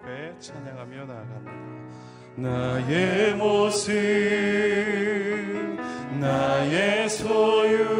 앞에 0.00 0.38
찬양하며 0.38 1.04
나아갑니다. 1.04 1.52
나의 2.36 3.34
모습, 3.34 3.92
나의 6.18 7.08
소유, 7.08 7.99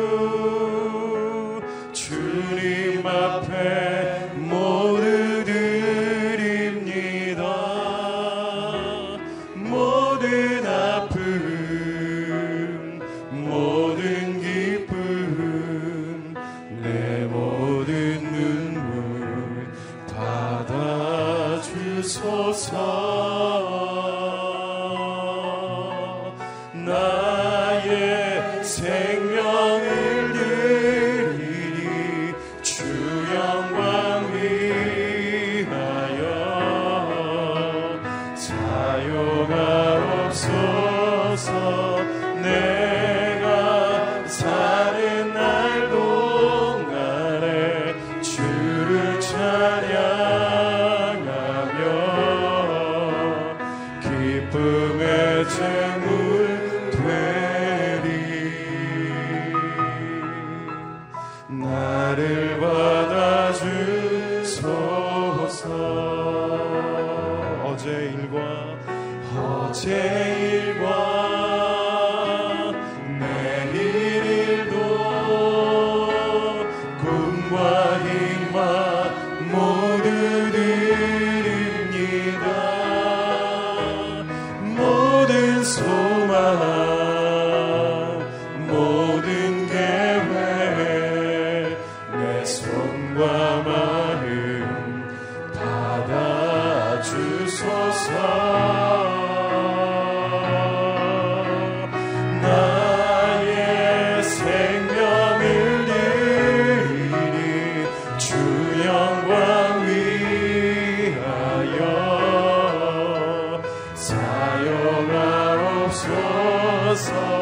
us 116.88 117.10
all. 117.10 117.41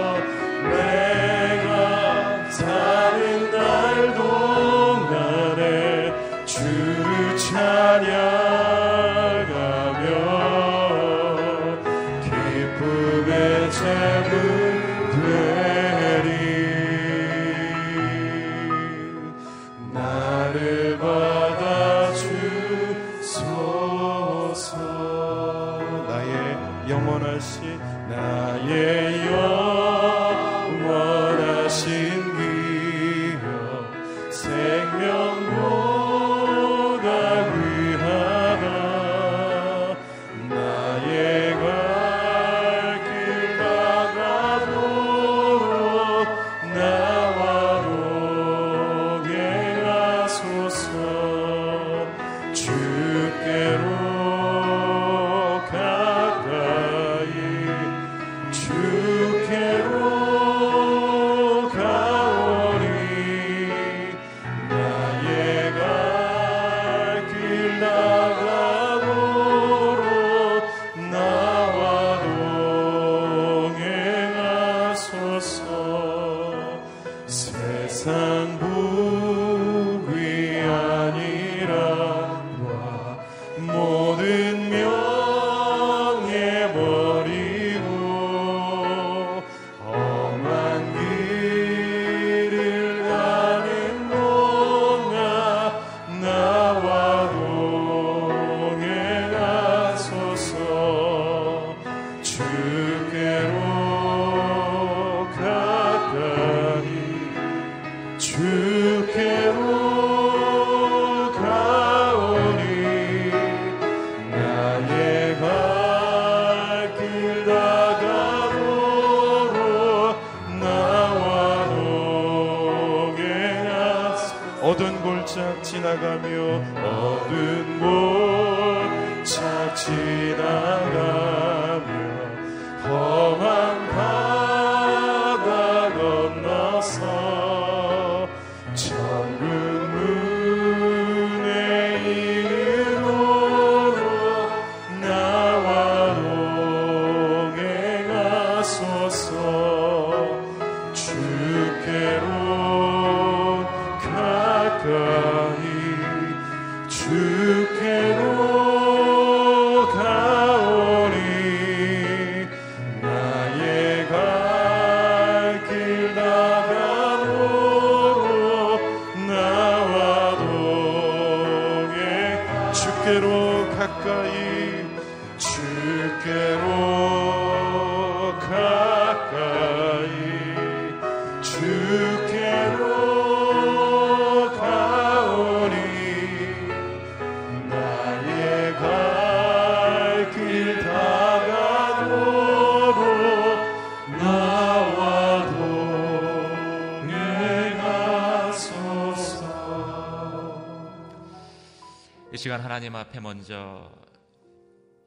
시간 202.59 202.65
하나님 202.65 202.97
앞에 202.97 203.21
먼저 203.21 203.89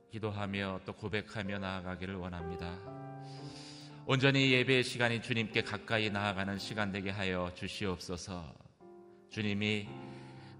기도하며 0.10 0.82
또 0.86 0.94
고백하며 0.94 1.60
나아가기를 1.60 2.16
원합니다. 2.16 2.78
온전히 4.06 4.54
예배의 4.54 4.86
시간이 4.86 5.22
주님께 5.22 5.64
가까이 5.64 6.10
나아가는 6.10 6.58
시간 6.58 6.94
되게 6.94 7.10
하여 7.10 7.52
주시옵소서. 7.54 8.56
주님이 9.32 9.90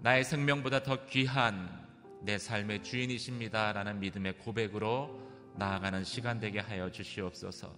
나의 0.00 0.22
생명보다 0.24 0.82
더 0.82 1.06
귀한 1.06 1.88
내 2.20 2.36
삶의 2.36 2.82
주인이십니다라는 2.82 3.98
믿음의 3.98 4.36
고백으로 4.36 5.18
나아가는 5.56 6.04
시간 6.04 6.40
되게 6.40 6.58
하여 6.58 6.90
주시옵소서. 6.90 7.74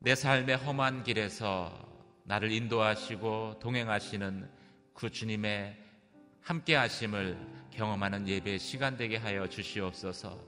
내 0.00 0.16
삶의 0.16 0.56
험한 0.56 1.04
길에서 1.04 1.70
나를 2.24 2.50
인도하시고 2.50 3.60
동행하시는 3.60 4.50
그 4.94 5.10
주님의 5.10 5.84
함께 6.40 6.74
하심을 6.74 7.63
경험하는 7.76 8.28
예배 8.28 8.58
시간 8.58 8.96
되게 8.96 9.16
하여 9.16 9.48
주시옵소서. 9.48 10.38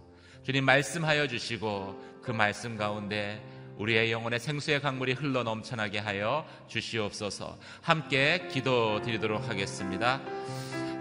주님 0.42 0.64
말씀하여 0.64 1.26
주시고 1.26 2.20
그 2.22 2.30
말씀 2.30 2.76
가운데 2.76 3.42
우리의 3.78 4.10
영혼의 4.12 4.40
생수의 4.40 4.80
강물이 4.80 5.12
흘러 5.12 5.42
넘쳐나게 5.42 5.98
하여 5.98 6.46
주시옵소서. 6.68 7.58
함께 7.82 8.48
기도 8.48 9.02
드리도록 9.02 9.48
하겠습니다. 9.48 10.20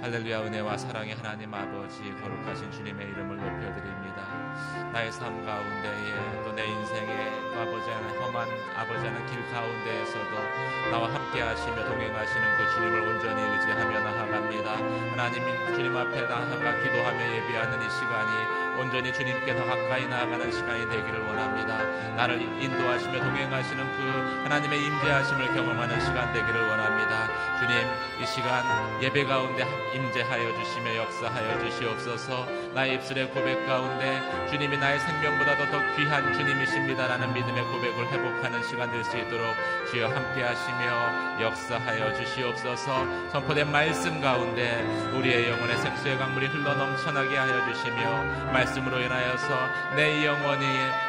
할렐루야 0.01 0.41
은혜와 0.43 0.77
사랑의 0.77 1.15
하나님 1.15 1.53
아버지 1.53 1.99
거룩하신 2.21 2.71
주님의 2.71 3.07
이름을 3.07 3.37
높여드립니다. 3.37 4.91
나의 4.91 5.11
삶 5.11 5.45
가운데에 5.45 6.43
또 6.43 6.55
내 6.55 6.65
인생의 6.65 7.44
또 7.55 7.61
아버지 7.61 7.89
하는 7.89 8.09
험한 8.19 8.49
아버지 8.75 9.05
하는 9.05 9.25
길 9.27 9.41
가운데에서도 9.49 10.91
나와 10.91 11.07
함께 11.07 11.39
하시며 11.39 11.85
동행하시는 11.85 12.57
그 12.57 12.69
주님을 12.73 12.99
온전히 12.99 13.41
의지하며 13.41 13.99
나아갑니다. 14.01 14.71
하나님 15.11 15.41
주님 15.73 15.95
앞에 15.95 16.21
나아가 16.23 16.83
기도하며 16.83 17.33
예배하는 17.33 17.81
이 17.81 17.89
시간이 17.89 18.64
온전히 18.77 19.13
주님께 19.13 19.55
더 19.55 19.65
가까이 19.65 20.07
나아가는 20.07 20.51
시간이 20.51 20.89
되기를 20.89 21.21
원합니다. 21.27 21.77
나를 22.15 22.41
인도하시며 22.41 23.19
동행하시는 23.19 23.97
그 23.97 24.41
하나님의 24.43 24.83
임재하심을 24.83 25.53
경험하는 25.53 25.99
시간 26.01 26.33
되기를 26.33 26.67
원합니다. 26.67 27.29
주님 27.59 27.77
이 28.21 28.25
시간 28.25 28.63
예배 29.01 29.23
가운데 29.25 29.65
임재하여 29.93 30.53
주시며 30.61 30.95
역사하여 30.97 31.59
주시옵소서 31.63 32.45
나의 32.73 32.95
입술의 32.95 33.29
고백 33.29 33.65
가운데 33.65 34.21
주님이 34.49 34.77
나의 34.77 34.99
생명보다도 34.99 35.71
더 35.71 35.95
귀한 35.95 36.33
주님이십니다라는 36.33 37.33
믿음의 37.33 37.63
고백을 37.63 38.07
회복하는 38.11 38.61
시간 38.63 38.91
될 38.91 39.05
수 39.05 39.17
있도록 39.17 39.55
주여 39.91 40.07
함께 40.07 40.41
하시며 40.41 41.41
역사하여 41.41 42.13
주시옵소서 42.15 43.29
선포된 43.29 43.71
말씀 43.71 44.19
가운데 44.19 44.81
우리의 45.13 45.49
영혼의 45.49 45.77
생수의 45.77 46.17
강물이 46.17 46.47
흘러 46.47 46.73
넘쳐나게 46.73 47.37
하여 47.37 47.71
주시며 47.71 48.51
말 48.51 48.64
씀으로 48.67 48.99
인하여서 48.99 49.95
내 49.95 50.25
영혼이 50.25 50.65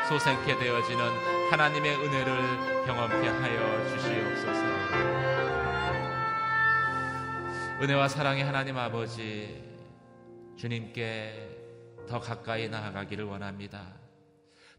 소생케 0.08 0.58
되어지는 0.58 1.50
하나님의 1.50 1.97
은혜를 1.97 2.87
경험케 2.87 3.29
하여 3.29 3.88
주시옵소서 3.88 4.67
은혜와 7.82 8.08
사랑의 8.08 8.44
하나님 8.44 8.79
아버지 8.79 9.62
주님께 10.56 11.56
더 12.08 12.20
가까이 12.20 12.69
나아가기를 12.69 13.25
원합니다. 13.25 13.93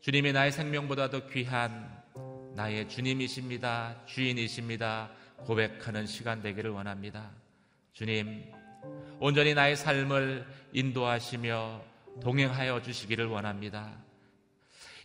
주님이 0.01 0.31
나의 0.31 0.51
생명보다도 0.51 1.27
귀한 1.27 1.95
나의 2.55 2.89
주님이십니다. 2.89 4.05
주인이십니다. 4.05 5.11
고백하는 5.45 6.07
시간 6.07 6.41
되기를 6.41 6.71
원합니다. 6.71 7.29
주님, 7.93 8.51
온전히 9.19 9.53
나의 9.53 9.75
삶을 9.75 10.47
인도하시며 10.73 11.81
동행하여 12.21 12.81
주시기를 12.81 13.25
원합니다. 13.25 13.97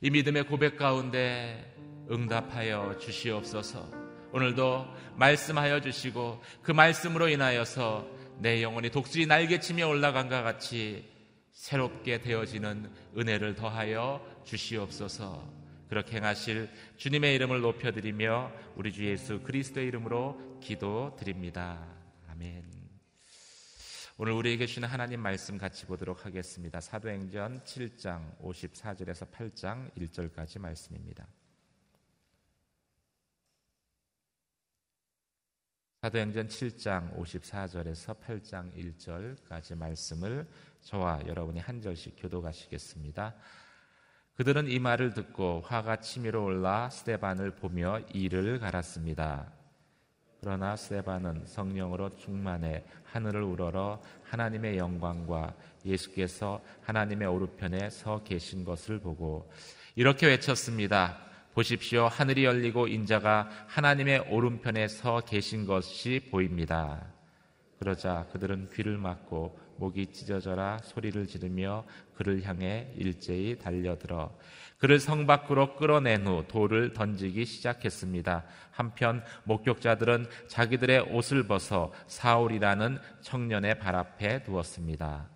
이 0.00 0.11
믿음의 0.11 0.44
고백 0.47 0.76
가운데 0.76 1.75
응답하여 2.11 2.99
주시옵소서. 2.99 3.88
오늘도 4.32 4.87
말씀하여 5.17 5.81
주시고 5.81 6.43
그 6.62 6.73
말씀으로 6.73 7.29
인하여서 7.29 8.06
내 8.38 8.62
영혼이 8.62 8.91
독수리 8.91 9.26
날개치며 9.26 9.87
올라간 9.87 10.29
것 10.29 10.43
같이 10.43 11.09
새롭게 11.53 12.20
되어지는 12.20 12.91
은혜를 13.17 13.55
더하여 13.55 14.25
주시옵소서. 14.44 15.62
그렇게 15.88 16.17
행하실 16.17 16.70
주님의 16.97 17.35
이름을 17.35 17.61
높여드리며 17.61 18.50
우리 18.76 18.93
주 18.93 19.06
예수 19.06 19.41
그리스도의 19.43 19.87
이름으로 19.88 20.59
기도드립니다. 20.61 21.87
아멘. 22.31 22.72
오늘 24.25 24.35
우리에게 24.35 24.67
주는 24.67 24.89
하나님 24.89 25.19
말씀 25.19 25.59
같이 25.59 25.85
보도록 25.85 26.25
하겠습니다. 26.25 26.81
사도행전 26.81 27.65
7장 27.65 28.39
54절에서 28.41 29.29
8장 29.33 29.93
1절까지 29.97 30.61
말씀입니다. 30.61 31.27
사도행전 36.03 36.47
7장 36.47 37.19
54절에서 37.19 38.21
8장 38.21 38.73
1절까지 38.77 39.77
말씀을 39.77 40.49
저와 40.83 41.27
여러분이 41.27 41.59
한 41.59 41.81
절씩 41.81 42.15
교도가시겠습니다. 42.17 43.35
그들은 44.37 44.69
이 44.69 44.79
말을 44.79 45.14
듣고 45.14 45.62
화가 45.62 45.97
치밀어 45.97 46.43
올라 46.43 46.88
스테반을 46.91 47.57
보며 47.57 47.99
이를 48.14 48.61
갈았습니다. 48.61 49.62
그러나 50.44 50.75
스테반은 50.75 51.42
성령으로 51.46 52.16
충만해 52.16 52.82
하늘을 53.04 53.42
우러러 53.42 54.02
하나님의 54.25 54.76
영광과 54.76 55.54
예수께서 55.87 56.61
하나님의 56.82 57.28
오른편에 57.28 57.88
서 57.90 58.25
계신 58.25 58.64
것을 58.64 58.99
보고 58.99 59.49
이렇게 59.94 60.26
외쳤습니다. 60.26 61.16
보십시오. 61.54 62.08
하늘이 62.08 62.44
열리고 62.44 62.88
인자가 62.88 63.49
하나님의 63.68 64.30
오른편에 64.30 64.88
서 64.88 65.20
계신 65.20 65.64
것이 65.64 66.28
보입니다. 66.32 67.06
그러자 67.78 68.26
그들은 68.32 68.70
귀를 68.75 68.99
막고 68.99 69.56
목이 69.83 70.12
찢어져라 70.12 70.79
소리를 70.85 71.27
지르며 71.27 71.85
그를 72.15 72.45
향해 72.45 72.93
일제히 72.97 73.59
달려들어 73.59 74.39
그를 74.79 75.01
성 75.01 75.27
밖으로 75.27 75.75
끌어낸 75.75 76.25
후 76.25 76.45
돌을 76.47 76.93
던지기 76.93 77.45
시작했습니다. 77.45 78.45
한편 78.71 79.25
목격자들은 79.43 80.27
자기들의 80.47 81.12
옷을 81.12 81.49
벗어 81.49 81.93
사울이라는 82.07 82.99
청년의 83.23 83.81
발 83.81 83.97
앞에 83.97 84.45
두었습니다. 84.45 85.29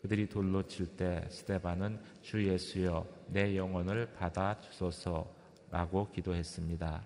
그들이 0.00 0.26
돌로 0.26 0.66
칠 0.66 0.96
때 0.96 1.26
스테반은 1.28 2.00
주 2.22 2.42
예수여 2.42 3.06
내 3.28 3.56
영혼을 3.56 4.10
받아 4.14 4.58
주소서 4.62 5.39
라고 5.70 6.10
기도했습니다. 6.10 7.02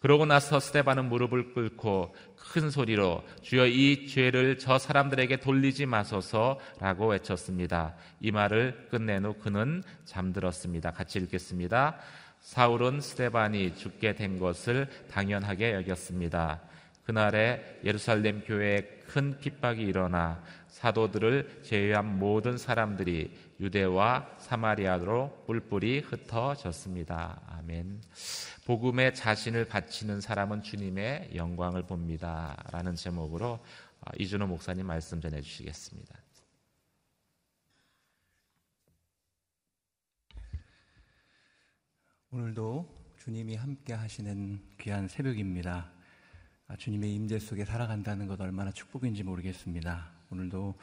그러고 0.00 0.26
나서 0.26 0.58
스테반은 0.58 1.08
무릎을 1.08 1.52
꿇고 1.52 2.14
큰 2.36 2.70
소리로 2.70 3.22
주여 3.42 3.66
이 3.66 4.06
죄를 4.06 4.58
저 4.58 4.78
사람들에게 4.78 5.36
돌리지 5.36 5.86
마소서라고 5.86 7.08
외쳤습니다. 7.08 7.94
이 8.20 8.30
말을 8.32 8.88
끝낸 8.90 9.24
후 9.24 9.34
그는 9.34 9.82
잠들었습니다. 10.06 10.90
같이 10.92 11.18
읽겠습니다. 11.18 11.98
사울은 12.40 13.00
스테반이 13.00 13.76
죽게 13.76 14.14
된 14.14 14.38
것을 14.38 14.88
당연하게 15.10 15.74
여겼습니다. 15.74 16.60
그날에 17.04 17.80
예루살렘 17.84 18.42
교회에 18.42 19.00
큰 19.06 19.38
핍박이 19.40 19.82
일어나 19.82 20.42
사도들을 20.68 21.62
제외한 21.62 22.18
모든 22.18 22.56
사람들이 22.56 23.36
유대와 23.58 24.36
사마리아로 24.38 25.44
뿔뿔이 25.46 25.98
흩어졌습니다. 26.00 27.40
아멘. 27.48 28.00
복음에 28.64 29.12
자신을 29.12 29.64
바치는 29.64 30.20
사람은 30.20 30.62
주님의 30.62 31.30
영광을 31.34 31.82
봅니다. 31.82 32.56
라는 32.70 32.94
제목으로 32.94 33.58
어, 34.00 34.10
이준호 34.18 34.46
목사님 34.46 34.86
말씀 34.86 35.20
전해 35.20 35.40
주시겠습니다. 35.40 36.14
오늘도 42.30 42.88
주님이 43.18 43.56
함께 43.56 43.92
하시는 43.92 44.62
귀한 44.78 45.08
새벽입니다. 45.08 45.90
아, 46.70 46.76
주님의 46.76 47.12
임재 47.16 47.40
속에 47.40 47.64
살아간다는 47.64 48.28
것 48.28 48.40
얼마나 48.40 48.70
축복인지 48.70 49.24
모르겠습니다. 49.24 50.08
오늘도 50.30 50.76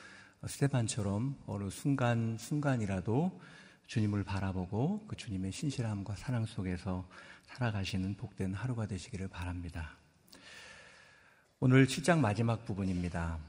스테반처럼 0.45 1.37
어느 1.45 1.69
순간 1.69 2.37
순간이라도 2.37 3.39
주님을 3.87 4.25
바라보고 4.25 5.05
그 5.07 5.15
주님의 5.15 5.53
신실함과 5.53 6.17
사랑 6.17 6.45
속에서 6.45 7.07
살아가시는 7.43 8.15
복된 8.15 8.53
하루가 8.53 8.85
되시기를 8.85 9.29
바랍니다. 9.29 9.95
오늘 11.61 11.87
7장 11.87 12.19
마지막 12.19 12.65
부분입니다. 12.65 13.39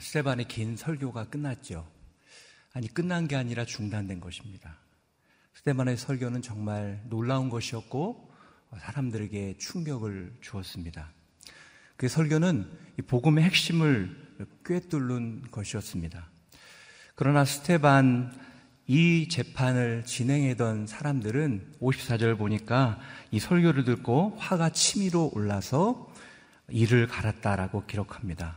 스테반의 0.00 0.46
긴 0.46 0.76
설교가 0.76 1.24
끝났죠. 1.24 1.90
아니 2.72 2.86
끝난 2.86 3.26
게 3.26 3.34
아니라 3.34 3.64
중단된 3.64 4.20
것입니다. 4.20 4.78
스테반의 5.54 5.96
설교는 5.96 6.40
정말 6.40 7.02
놀라운 7.06 7.50
것이었고 7.50 8.32
사람들에게 8.78 9.56
충격을 9.58 10.36
주었습니다. 10.40 11.18
그 12.00 12.08
설교는 12.08 12.64
복음의 13.08 13.44
핵심을 13.44 14.16
꿰뚫는 14.64 15.42
것이었습니다. 15.50 16.30
그러나 17.14 17.44
스테반 17.44 18.32
이 18.86 19.28
재판을 19.28 20.02
진행하던 20.06 20.86
사람들은 20.86 21.74
54절 21.78 22.38
보니까 22.38 22.98
이 23.30 23.38
설교를 23.38 23.84
듣고 23.84 24.34
화가 24.38 24.70
치밀어 24.70 25.28
올라서 25.34 26.10
이를 26.70 27.06
갈았다라고 27.06 27.84
기록합니다. 27.84 28.56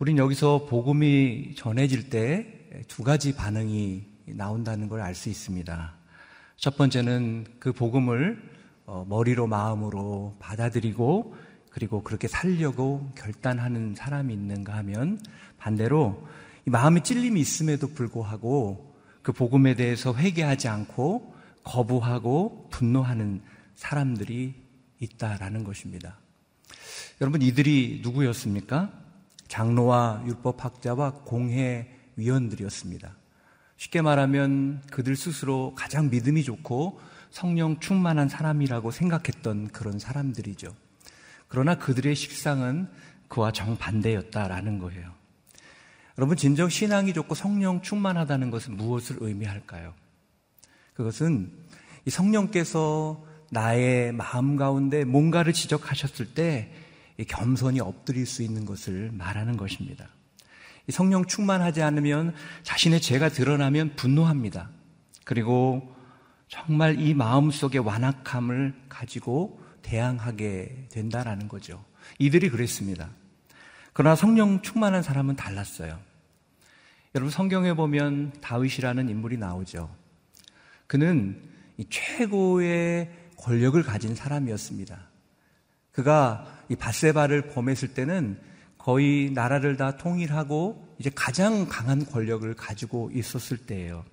우린 0.00 0.18
여기서 0.18 0.66
복음이 0.68 1.54
전해질 1.54 2.10
때 2.10 2.82
두 2.88 3.04
가지 3.04 3.36
반응이 3.36 4.02
나온다는 4.26 4.88
걸 4.88 5.00
알 5.00 5.14
수 5.14 5.28
있습니다. 5.28 5.94
첫 6.56 6.76
번째는 6.76 7.46
그 7.60 7.72
복음을 7.72 8.50
어, 8.86 9.06
머리로 9.08 9.46
마음으로 9.46 10.36
받아들이고 10.40 11.36
그리고 11.70 12.02
그렇게 12.02 12.28
살려고 12.28 13.10
결단하는 13.14 13.94
사람이 13.94 14.34
있는가 14.34 14.76
하면 14.78 15.20
반대로 15.58 16.26
마음의 16.66 17.04
찔림이 17.04 17.40
있음에도 17.40 17.88
불구하고 17.88 18.94
그 19.22 19.32
복음에 19.32 19.74
대해서 19.74 20.14
회개하지 20.14 20.68
않고 20.68 21.34
거부하고 21.62 22.68
분노하는 22.70 23.42
사람들이 23.74 24.54
있다라는 24.98 25.64
것입니다. 25.64 26.18
여러분 27.20 27.42
이들이 27.42 28.00
누구였습니까? 28.02 28.92
장로와 29.48 30.24
율법학자와 30.26 31.22
공회 31.24 31.88
위원들이었습니다. 32.16 33.16
쉽게 33.76 34.02
말하면 34.02 34.82
그들 34.90 35.16
스스로 35.16 35.74
가장 35.74 36.10
믿음이 36.10 36.44
좋고 36.44 37.00
성령 37.30 37.78
충만한 37.80 38.28
사람이라고 38.28 38.90
생각했던 38.90 39.68
그런 39.68 39.98
사람들이죠. 39.98 40.74
그러나 41.50 41.74
그들의 41.74 42.14
식상은 42.14 42.88
그와 43.28 43.50
정반대였다라는 43.50 44.78
거예요. 44.78 45.12
여러분, 46.16 46.36
진정 46.36 46.68
신앙이 46.68 47.12
좋고 47.12 47.34
성령 47.34 47.82
충만하다는 47.82 48.50
것은 48.50 48.76
무엇을 48.76 49.16
의미할까요? 49.20 49.92
그것은 50.94 51.52
이 52.04 52.10
성령께서 52.10 53.24
나의 53.50 54.12
마음 54.12 54.56
가운데 54.56 55.04
뭔가를 55.04 55.52
지적하셨을 55.52 56.34
때 56.34 56.72
겸손히 57.28 57.80
엎드릴 57.80 58.26
수 58.26 58.42
있는 58.42 58.64
것을 58.64 59.10
말하는 59.12 59.56
것입니다. 59.56 60.08
성령 60.88 61.24
충만하지 61.26 61.82
않으면 61.82 62.32
자신의 62.62 63.00
죄가 63.00 63.28
드러나면 63.28 63.96
분노합니다. 63.96 64.70
그리고 65.24 65.94
정말 66.48 67.00
이 67.00 67.12
마음 67.14 67.50
속에 67.50 67.78
완악함을 67.78 68.74
가지고 68.88 69.59
대항하게 69.90 70.86
된다라는 70.90 71.48
거죠. 71.48 71.84
이들이 72.20 72.48
그랬습니다. 72.48 73.10
그러나 73.92 74.14
성령 74.14 74.62
충만한 74.62 75.02
사람은 75.02 75.34
달랐어요. 75.34 75.98
여러분 77.16 77.30
성경에 77.30 77.74
보면 77.74 78.32
다윗이라는 78.40 79.08
인물이 79.08 79.36
나오죠. 79.36 79.90
그는 80.86 81.42
최고의 81.88 83.10
권력을 83.36 83.82
가진 83.82 84.14
사람이었습니다. 84.14 84.96
그가 85.90 86.46
이 86.68 86.76
바세바를 86.76 87.48
범했을 87.48 87.92
때는 87.92 88.38
거의 88.78 89.30
나라를 89.32 89.76
다 89.76 89.96
통일하고 89.96 90.94
이제 90.98 91.10
가장 91.12 91.66
강한 91.68 92.06
권력을 92.06 92.54
가지고 92.54 93.10
있었을 93.12 93.56
때예요. 93.56 94.04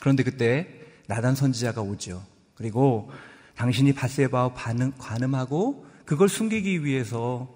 그런데 0.00 0.22
그때 0.22 0.68
나단 1.08 1.34
선지자가 1.34 1.82
오죠. 1.82 2.24
그리고 2.54 3.10
당신이 3.56 3.92
바세바와 3.94 4.54
반응, 4.54 4.92
관음하고 4.98 5.86
그걸 6.04 6.28
숨기기 6.28 6.84
위해서 6.84 7.48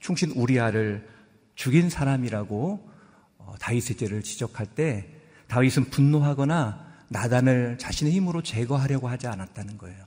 충신 0.00 0.30
우리아를 0.32 1.08
죽인 1.54 1.90
사람이라고 1.90 2.90
어, 3.38 3.54
다윗의 3.60 3.96
죄를 3.96 4.22
지적할 4.22 4.66
때 4.66 5.08
다윗은 5.48 5.84
분노하거나 5.90 6.92
나단을 7.08 7.76
자신의 7.78 8.12
힘으로 8.12 8.42
제거하려고 8.42 9.08
하지 9.08 9.26
않았다는 9.26 9.76
거예요. 9.78 10.04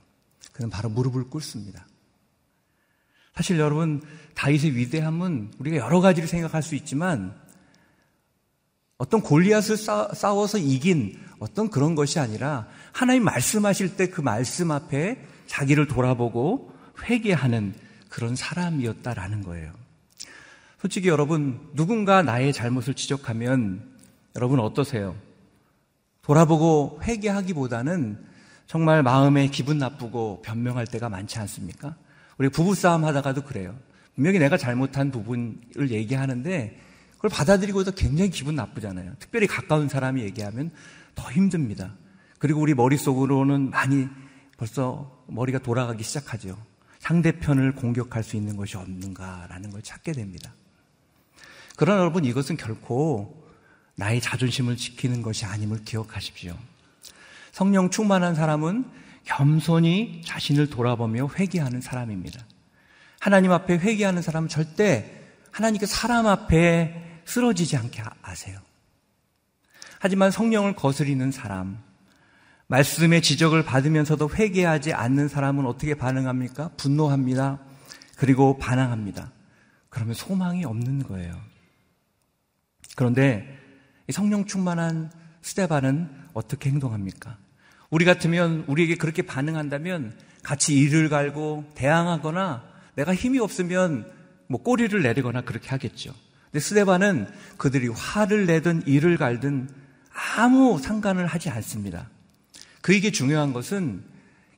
그는 0.52 0.70
바로 0.70 0.88
무릎을 0.88 1.30
꿇습니다. 1.30 1.86
사실 3.34 3.58
여러분 3.58 4.02
다윗의 4.34 4.74
위대함은 4.76 5.52
우리가 5.58 5.76
여러 5.76 6.00
가지를 6.00 6.28
생각할 6.28 6.62
수 6.62 6.74
있지만 6.74 7.34
어떤 8.98 9.20
골리앗을 9.20 9.76
싸워서 9.76 10.58
이긴 10.58 11.18
어떤 11.38 11.68
그런 11.68 11.94
것이 11.94 12.18
아니라 12.18 12.66
하나님 12.92 13.24
말씀하실 13.24 13.96
때 13.96 14.06
그 14.08 14.20
말씀 14.22 14.70
앞에 14.70 15.18
자기를 15.46 15.86
돌아보고 15.86 16.72
회개하는 17.02 17.74
그런 18.08 18.34
사람이었다라는 18.34 19.42
거예요. 19.42 19.72
솔직히 20.80 21.08
여러분 21.08 21.60
누군가 21.74 22.22
나의 22.22 22.52
잘못을 22.52 22.94
지적하면 22.94 23.82
여러분 24.34 24.60
어떠세요? 24.60 25.14
돌아보고 26.22 27.00
회개하기보다는 27.02 28.24
정말 28.66 29.02
마음에 29.02 29.48
기분 29.48 29.78
나쁘고 29.78 30.42
변명할 30.42 30.86
때가 30.86 31.08
많지 31.08 31.38
않습니까? 31.38 31.96
우리 32.38 32.48
부부싸움 32.48 33.04
하다가도 33.04 33.42
그래요. 33.44 33.76
분명히 34.14 34.38
내가 34.38 34.56
잘못한 34.56 35.10
부분을 35.10 35.90
얘기하는데 35.90 36.80
그걸 37.16 37.30
받아들이고도 37.30 37.92
굉장히 37.92 38.30
기분 38.30 38.54
나쁘잖아요. 38.54 39.14
특별히 39.18 39.46
가까운 39.46 39.88
사람이 39.88 40.22
얘기하면 40.22 40.70
더 41.14 41.30
힘듭니다. 41.30 41.94
그리고 42.38 42.60
우리 42.60 42.74
머릿속으로는 42.74 43.70
많이 43.70 44.08
벌써 44.56 45.22
머리가 45.26 45.58
돌아가기 45.58 46.02
시작하죠. 46.02 46.56
상대편을 47.00 47.74
공격할 47.74 48.22
수 48.22 48.36
있는 48.36 48.56
것이 48.56 48.76
없는가라는 48.76 49.70
걸 49.70 49.82
찾게 49.82 50.12
됩니다. 50.12 50.52
그러나 51.76 52.00
여러분 52.00 52.24
이것은 52.24 52.56
결코 52.56 53.46
나의 53.94 54.20
자존심을 54.20 54.76
지키는 54.76 55.22
것이 55.22 55.44
아님을 55.44 55.84
기억하십시오. 55.84 56.56
성령 57.52 57.90
충만한 57.90 58.34
사람은 58.34 58.84
겸손히 59.24 60.22
자신을 60.24 60.68
돌아보며 60.68 61.28
회개하는 61.38 61.80
사람입니다. 61.80 62.44
하나님 63.18 63.52
앞에 63.52 63.78
회개하는 63.78 64.22
사람은 64.22 64.48
절대 64.48 65.22
하나님께 65.50 65.86
사람 65.86 66.26
앞에 66.26 67.05
쓰러지지 67.26 67.76
않게 67.76 68.02
아세요. 68.22 68.58
하지만 69.98 70.30
성령을 70.30 70.74
거스리는 70.74 71.30
사람, 71.30 71.82
말씀의 72.68 73.22
지적을 73.22 73.64
받으면서도 73.64 74.30
회개하지 74.34 74.92
않는 74.92 75.28
사람은 75.28 75.66
어떻게 75.66 75.94
반응합니까? 75.94 76.70
분노합니다. 76.76 77.60
그리고 78.16 78.58
반항합니다. 78.58 79.30
그러면 79.88 80.14
소망이 80.14 80.64
없는 80.64 81.04
거예요. 81.04 81.38
그런데 82.96 83.46
성령 84.10 84.46
충만한 84.46 85.10
스테반은 85.42 86.10
어떻게 86.32 86.70
행동합니까? 86.70 87.38
우리 87.90 88.04
같으면 88.04 88.64
우리에게 88.66 88.96
그렇게 88.96 89.22
반응한다면 89.22 90.18
같이 90.42 90.76
이를 90.76 91.08
갈고 91.08 91.64
대항하거나 91.74 92.64
내가 92.94 93.14
힘이 93.14 93.38
없으면 93.38 94.10
뭐 94.48 94.62
꼬리를 94.62 95.00
내리거나 95.02 95.42
그렇게 95.42 95.68
하겠죠. 95.68 96.14
근데 96.56 96.64
스테반은 96.64 97.26
그들이 97.58 97.88
화를 97.88 98.46
내든 98.46 98.84
이를 98.86 99.18
갈든 99.18 99.68
아무 100.38 100.78
상관을 100.78 101.26
하지 101.26 101.50
않습니다. 101.50 102.08
그에게 102.80 103.10
중요한 103.10 103.52
것은 103.52 104.02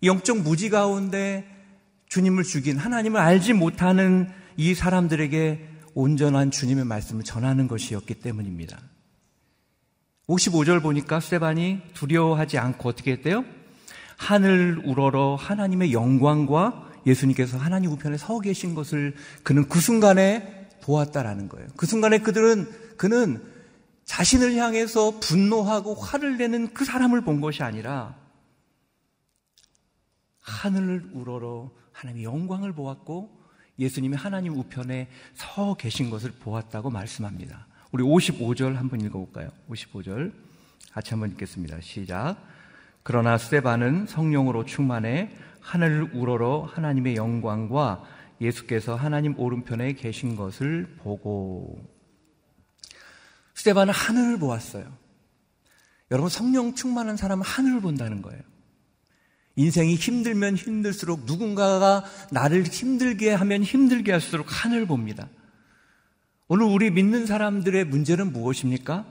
영적 0.04 0.42
무지 0.42 0.70
가운데 0.70 1.44
주님을 2.08 2.44
죽인 2.44 2.78
하나님을 2.78 3.20
알지 3.20 3.52
못하는 3.52 4.30
이 4.56 4.76
사람들에게 4.76 5.68
온전한 5.94 6.52
주님의 6.52 6.84
말씀을 6.84 7.24
전하는 7.24 7.66
것이었기 7.66 8.14
때문입니다. 8.14 8.78
55절 10.28 10.80
보니까 10.80 11.18
스테반이 11.18 11.80
두려워하지 11.94 12.58
않고 12.58 12.90
어떻게 12.90 13.10
했대요? 13.10 13.44
하늘 14.16 14.80
우러러 14.84 15.34
하나님의 15.34 15.92
영광과 15.92 16.90
예수님께서 17.06 17.58
하나님 17.58 17.90
우편에 17.90 18.18
서 18.18 18.38
계신 18.38 18.76
것을 18.76 19.16
그는 19.42 19.68
그 19.68 19.80
순간에 19.80 20.57
보았다라는 20.88 21.50
거예요. 21.50 21.68
그 21.76 21.84
순간에 21.84 22.18
그들은 22.18 22.66
그는 22.96 23.42
자신을 24.06 24.56
향해서 24.56 25.20
분노하고 25.20 25.94
화를 25.94 26.38
내는 26.38 26.72
그 26.72 26.86
사람을 26.86 27.20
본 27.20 27.42
것이 27.42 27.62
아니라 27.62 28.16
하늘을 30.40 31.10
우러러 31.12 31.70
하나님의 31.92 32.24
영광을 32.24 32.72
보았고 32.72 33.36
예수님이 33.78 34.16
하나님 34.16 34.54
우편에 34.54 35.08
서 35.34 35.74
계신 35.74 36.08
것을 36.08 36.32
보았다고 36.32 36.88
말씀합니다. 36.88 37.66
우리 37.92 38.02
55절 38.02 38.74
한번 38.74 39.02
읽어볼까요? 39.02 39.50
55절 39.70 40.32
같이 40.92 41.10
한번 41.10 41.30
읽겠습니다. 41.32 41.80
시작. 41.82 42.36
그러나 43.02 43.36
스테반은 43.36 44.06
성령으로 44.06 44.64
충만해 44.64 45.30
하늘을 45.60 46.14
우러러 46.14 46.62
하나님의 46.72 47.16
영광과 47.16 48.02
예수께서 48.40 48.94
하나님 48.94 49.38
오른편에 49.38 49.94
계신 49.94 50.36
것을 50.36 50.86
보고 50.98 51.78
스테반은 53.54 53.92
하늘을 53.92 54.38
보았어요. 54.38 54.86
여러분 56.10 56.30
성령 56.30 56.74
충만한 56.74 57.16
사람은 57.16 57.44
하늘을 57.44 57.80
본다는 57.80 58.22
거예요. 58.22 58.40
인생이 59.56 59.96
힘들면 59.96 60.54
힘들수록 60.54 61.24
누군가가 61.24 62.04
나를 62.30 62.62
힘들게 62.62 63.34
하면 63.34 63.64
힘들게 63.64 64.12
할수록 64.12 64.46
하늘 64.48 64.86
봅니다. 64.86 65.28
오늘 66.46 66.66
우리 66.66 66.90
믿는 66.90 67.26
사람들의 67.26 67.84
문제는 67.86 68.32
무엇입니까? 68.32 69.04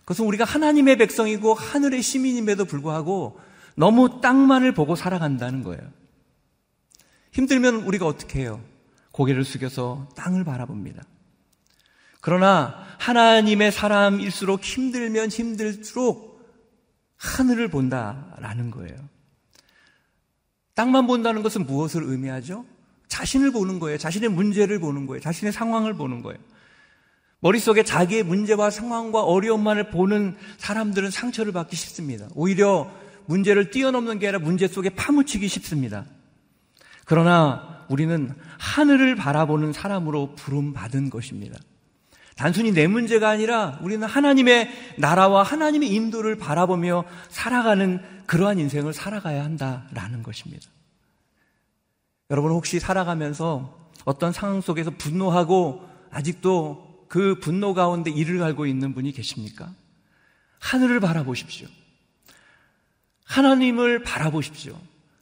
그것은 0.00 0.26
우리가 0.26 0.44
하나님의 0.44 0.96
백성이고 0.98 1.54
하늘의 1.54 2.02
시민임에도 2.02 2.66
불구하고 2.66 3.40
너무 3.76 4.20
땅만을 4.20 4.74
보고 4.74 4.94
살아간다는 4.94 5.62
거예요. 5.62 5.82
힘들면 7.38 7.82
우리가 7.82 8.04
어떻게 8.04 8.40
해요? 8.40 8.60
고개를 9.12 9.44
숙여서 9.44 10.08
땅을 10.16 10.42
바라봅니다. 10.42 11.04
그러나 12.20 12.84
하나님의 12.98 13.70
사람일수록 13.70 14.64
힘들면 14.64 15.28
힘들수록 15.28 16.44
하늘을 17.16 17.68
본다라는 17.68 18.72
거예요. 18.72 18.96
땅만 20.74 21.06
본다는 21.06 21.44
것은 21.44 21.64
무엇을 21.64 22.02
의미하죠? 22.02 22.64
자신을 23.06 23.52
보는 23.52 23.78
거예요. 23.78 23.98
자신의 23.98 24.30
문제를 24.30 24.80
보는 24.80 25.06
거예요. 25.06 25.20
자신의 25.20 25.52
상황을 25.52 25.94
보는 25.94 26.22
거예요. 26.22 26.40
머릿속에 27.38 27.84
자기의 27.84 28.24
문제와 28.24 28.70
상황과 28.70 29.22
어려움만을 29.22 29.90
보는 29.90 30.36
사람들은 30.56 31.12
상처를 31.12 31.52
받기 31.52 31.76
쉽습니다. 31.76 32.28
오히려 32.34 32.92
문제를 33.26 33.70
뛰어넘는 33.70 34.18
게 34.18 34.26
아니라 34.26 34.40
문제 34.40 34.66
속에 34.66 34.90
파묻히기 34.90 35.46
쉽습니다. 35.46 36.04
그러나 37.08 37.86
우리는 37.88 38.34
하늘을 38.58 39.16
바라보는 39.16 39.72
사람으로 39.72 40.34
부름받은 40.36 41.08
것입니다. 41.08 41.58
단순히 42.36 42.70
내 42.70 42.86
문제가 42.86 43.30
아니라 43.30 43.78
우리는 43.80 44.06
하나님의 44.06 44.70
나라와 44.98 45.42
하나님의 45.42 45.90
인도를 45.90 46.36
바라보며 46.36 47.04
살아가는 47.30 48.00
그러한 48.26 48.58
인생을 48.58 48.92
살아가야 48.92 49.42
한다라는 49.42 50.22
것입니다. 50.22 50.66
여러분 52.30 52.52
혹시 52.52 52.78
살아가면서 52.78 53.90
어떤 54.04 54.30
상황 54.30 54.60
속에서 54.60 54.90
분노하고 54.90 55.88
아직도 56.10 57.06
그 57.08 57.40
분노 57.40 57.72
가운데 57.72 58.10
이를 58.10 58.38
갈고 58.38 58.66
있는 58.66 58.92
분이 58.92 59.12
계십니까? 59.12 59.72
하늘을 60.58 61.00
바라보십시오. 61.00 61.68
하나님을 63.24 64.02
바라보십시오. 64.02 64.78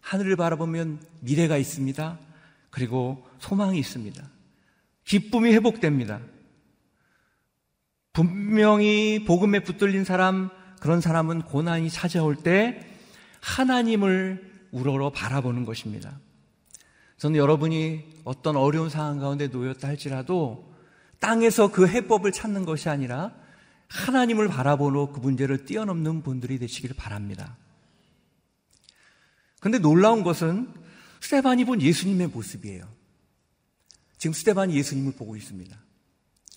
하늘을 0.07 0.37
바라보면 0.37 1.01
미래가 1.19 1.57
있습니다. 1.57 2.19
그리고 2.71 3.27
소망이 3.41 3.77
있습니다. 3.81 4.23
기쁨이 5.05 5.53
회복됩니다. 5.53 6.21
분명히 8.13 9.25
복음에 9.27 9.65
붙들린 9.65 10.05
사람, 10.05 10.49
그런 10.81 11.01
사람은 11.01 11.43
고난이 11.43 11.91
찾아올 11.91 12.37
때 12.37 12.87
하나님을 13.41 14.69
우러러 14.71 15.11
바라보는 15.11 15.65
것입니다. 15.65 16.21
저는 17.17 17.37
여러분이 17.37 18.05
어떤 18.23 18.55
어려운 18.55 18.89
상황 18.89 19.19
가운데 19.19 19.49
놓였다 19.49 19.89
할지라도 19.89 20.73
땅에서 21.19 21.73
그 21.73 21.89
해법을 21.89 22.31
찾는 22.31 22.65
것이 22.65 22.89
아니라 22.89 23.35
하나님을 23.89 24.47
바라보고 24.47 25.11
그 25.11 25.19
문제를 25.19 25.65
뛰어넘는 25.65 26.23
분들이 26.23 26.61
되시길 26.61 26.95
바랍니다. 26.95 27.57
그런데 29.67 29.81
놀라운 29.81 30.23
것은 30.23 30.73
스테반이 31.21 31.65
본 31.65 31.83
예수님의 31.83 32.29
모습이에요. 32.29 32.87
지금 34.17 34.33
스테반이 34.33 34.77
예수님을 34.77 35.15
보고 35.15 35.35
있습니다. 35.35 35.77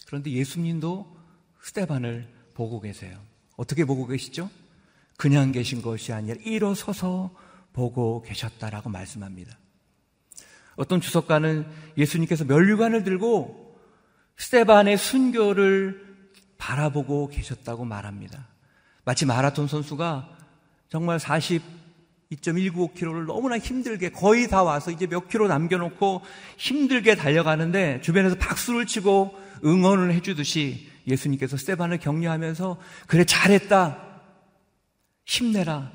그런데 0.05 0.29
예수님도 0.29 1.17
스테반을 1.59 2.31
보고 2.53 2.79
계세요. 2.79 3.19
어떻게 3.57 3.83
보고 3.83 4.05
계시죠? 4.05 4.51
그냥 5.17 5.51
계신 5.51 5.81
것이 5.81 6.13
아니라 6.13 6.35
일어서서 6.45 7.33
보고 7.73 8.21
계셨다라고 8.21 8.91
말씀합니다. 8.91 9.57
어떤 10.75 11.01
주석가는 11.01 11.65
예수님께서 11.97 12.45
멸류관을 12.45 13.03
들고 13.03 13.75
스테반의 14.37 14.99
순교를 14.99 16.27
바라보고 16.59 17.29
계셨다고 17.29 17.85
말합니다. 17.85 18.49
마치 19.03 19.25
마라톤 19.25 19.67
선수가 19.67 20.37
정말 20.89 21.17
42.195km를 22.31 23.25
너무나 23.25 23.57
힘들게 23.57 24.09
거의 24.09 24.47
다 24.47 24.63
와서 24.63 24.91
이제 24.91 25.07
몇 25.07 25.27
킬로 25.27 25.47
남겨놓고 25.47 26.21
힘들게 26.57 27.15
달려가는데 27.15 28.01
주변에서 28.01 28.35
박수를 28.35 28.85
치고 28.85 29.35
응원을 29.65 30.13
해주듯이 30.13 30.87
예수님께서 31.07 31.57
스테반을 31.57 31.97
격려하면서 31.97 32.79
그래 33.07 33.25
잘했다. 33.25 34.05
힘내라. 35.25 35.91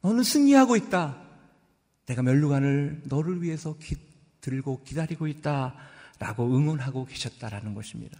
너는 0.00 0.22
승리하고 0.22 0.76
있다. 0.76 1.16
내가 2.06 2.22
멸류관을 2.22 3.02
너를 3.04 3.42
위해서 3.42 3.76
기, 3.78 3.96
들고 4.40 4.84
기다리고 4.84 5.26
있다. 5.26 5.74
라고 6.20 6.56
응원하고 6.56 7.06
계셨다라는 7.06 7.74
것입니다. 7.74 8.18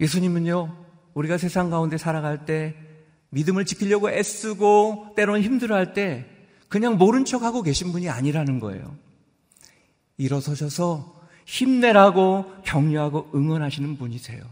예수님은요, 0.00 0.86
우리가 1.14 1.38
세상 1.38 1.70
가운데 1.70 1.96
살아갈 1.96 2.44
때 2.44 2.76
믿음을 3.30 3.64
지키려고 3.64 4.10
애쓰고 4.10 5.14
때로는 5.16 5.42
힘들어할 5.42 5.92
때 5.92 6.26
그냥 6.68 6.96
모른 6.96 7.24
척하고 7.24 7.62
계신 7.62 7.92
분이 7.92 8.08
아니라는 8.08 8.60
거예요. 8.60 8.96
일어서셔서 10.16 11.18
힘내라고 11.46 12.44
격려하고 12.64 13.30
응원하시는 13.34 13.96
분이세요. 13.96 14.42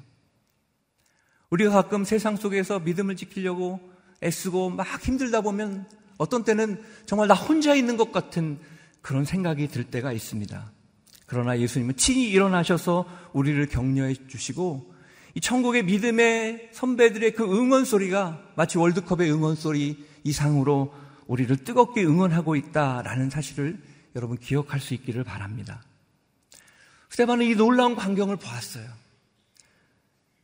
우리가 1.50 1.70
가끔 1.70 2.04
세상 2.04 2.36
속에서 2.36 2.80
믿음을 2.80 3.16
지키려고 3.16 3.80
애쓰고 4.22 4.70
막 4.70 4.86
힘들다 5.02 5.42
보면 5.42 5.86
어떤 6.18 6.44
때는 6.44 6.82
정말 7.04 7.28
나 7.28 7.34
혼자 7.34 7.74
있는 7.74 7.96
것 7.96 8.12
같은 8.12 8.58
그런 9.02 9.24
생각이 9.24 9.68
들 9.68 9.84
때가 9.84 10.12
있습니다. 10.12 10.72
그러나 11.26 11.58
예수님은 11.58 11.96
친히 11.96 12.30
일어나셔서 12.30 13.06
우리를 13.32 13.66
격려해 13.66 14.14
주시고 14.28 14.94
이 15.36 15.40
천국의 15.40 15.82
믿음의 15.82 16.70
선배들의 16.72 17.34
그 17.34 17.44
응원 17.44 17.84
소리가 17.84 18.42
마치 18.54 18.78
월드컵의 18.78 19.30
응원 19.30 19.54
소리 19.54 20.02
이상으로 20.24 20.94
우리를 21.26 21.54
뜨겁게 21.58 22.06
응원하고 22.06 22.56
있다라는 22.56 23.28
사실을 23.28 23.78
여러분 24.16 24.38
기억할 24.38 24.80
수 24.80 24.94
있기를 24.94 25.24
바랍니다. 25.24 25.82
스테반은 27.10 27.44
이 27.44 27.54
놀라운 27.54 27.96
광경을 27.96 28.36
보았어요. 28.36 28.88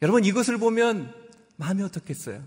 여러분 0.03 0.27
이것을 0.27 0.59
보면 0.59 1.15
마음이 1.57 1.83
어떻겠어요? 1.85 2.45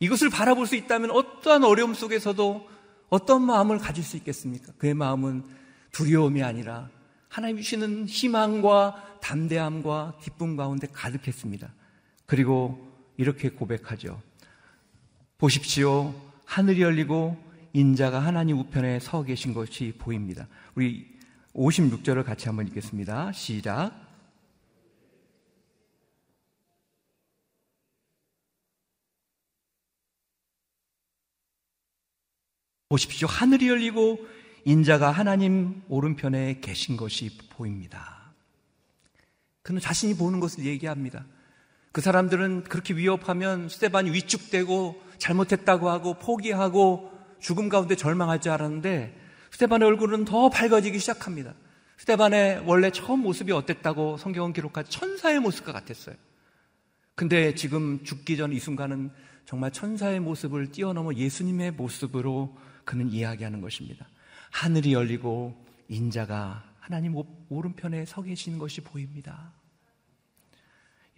이것을 0.00 0.30
바라볼 0.30 0.66
수 0.66 0.74
있다면 0.74 1.10
어떠한 1.10 1.64
어려움 1.64 1.92
속에서도 1.92 2.66
어떤 3.10 3.42
마음을 3.42 3.76
가질 3.76 4.02
수 4.02 4.16
있겠습니까? 4.16 4.72
그의 4.78 4.94
마음은 4.94 5.44
두려움이 5.90 6.42
아니라 6.42 6.88
하나님 7.32 7.56
주시는 7.56 8.08
희망과 8.08 9.20
담대함과 9.22 10.18
기쁨 10.20 10.54
가운데 10.54 10.86
가득했습니다. 10.86 11.72
그리고 12.26 12.92
이렇게 13.16 13.48
고백하죠. 13.48 14.20
보십시오. 15.38 16.14
하늘이 16.44 16.82
열리고 16.82 17.42
인자가 17.72 18.18
하나님 18.20 18.58
우편에 18.58 19.00
서 19.00 19.22
계신 19.22 19.54
것이 19.54 19.94
보입니다. 19.96 20.46
우리 20.74 21.10
56절을 21.54 22.22
같이 22.22 22.48
한번 22.48 22.68
읽겠습니다. 22.68 23.32
시작. 23.32 23.92
보십시오. 32.90 33.26
하늘이 33.26 33.70
열리고 33.70 34.41
인자가 34.64 35.10
하나님 35.10 35.82
오른편에 35.88 36.60
계신 36.60 36.96
것이 36.96 37.36
보입니다. 37.50 38.32
그는 39.62 39.80
자신이 39.80 40.16
보는 40.16 40.40
것을 40.40 40.64
얘기합니다. 40.64 41.24
그 41.92 42.00
사람들은 42.00 42.64
그렇게 42.64 42.94
위협하면 42.94 43.68
스테반이 43.68 44.10
위축되고 44.12 45.02
잘못했다고 45.18 45.88
하고 45.90 46.14
포기하고 46.14 47.12
죽음 47.40 47.68
가운데 47.68 47.96
절망할 47.96 48.40
줄 48.40 48.52
알았는데 48.52 49.16
스테반의 49.50 49.86
얼굴은 49.88 50.24
더 50.24 50.48
밝아지기 50.48 50.98
시작합니다. 50.98 51.54
스테반의 51.98 52.64
원래 52.66 52.90
처음 52.90 53.20
모습이 53.20 53.52
어땠다고 53.52 54.16
성경은 54.16 54.52
기록한 54.52 54.84
천사의 54.88 55.40
모습과 55.40 55.72
같았어요. 55.72 56.16
근데 57.14 57.54
지금 57.54 58.02
죽기 58.04 58.36
전 58.36 58.52
이 58.52 58.58
순간은 58.58 59.10
정말 59.44 59.70
천사의 59.70 60.20
모습을 60.20 60.70
뛰어넘어 60.72 61.12
예수님의 61.14 61.72
모습으로 61.72 62.56
그는 62.84 63.10
이야기하는 63.10 63.60
것입니다. 63.60 64.06
하늘이 64.52 64.92
열리고 64.92 65.56
인자가 65.88 66.62
하나님 66.78 67.16
오른편에 67.48 68.04
서 68.04 68.22
계신 68.22 68.58
것이 68.58 68.80
보입니다. 68.82 69.50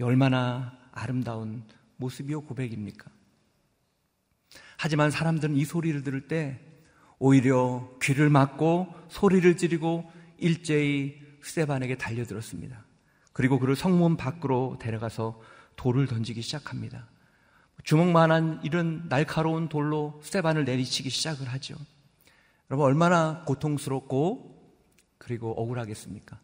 얼마나 0.00 0.78
아름다운 0.92 1.64
모습이요 1.96 2.42
고백입니까? 2.42 3.10
하지만 4.78 5.10
사람들은 5.10 5.56
이 5.56 5.64
소리를 5.64 6.02
들을 6.02 6.26
때 6.26 6.60
오히려 7.18 7.90
귀를 8.02 8.30
막고 8.30 8.88
소리를 9.08 9.56
지르고 9.56 10.10
일제히 10.38 11.20
스테반에게 11.42 11.98
달려들었습니다. 11.98 12.84
그리고 13.32 13.58
그를 13.58 13.76
성문 13.76 14.16
밖으로 14.16 14.78
데려가서 14.80 15.40
돌을 15.76 16.06
던지기 16.06 16.40
시작합니다. 16.40 17.08
주먹만한 17.82 18.60
이런 18.62 19.08
날카로운 19.08 19.68
돌로 19.68 20.20
스테반을 20.22 20.64
내리치기 20.64 21.10
시작을 21.10 21.48
하죠. 21.48 21.76
여러분 22.70 22.86
얼마나 22.86 23.44
고통스럽고 23.44 24.54
그리고 25.18 25.52
억울하겠습니까? 25.52 26.38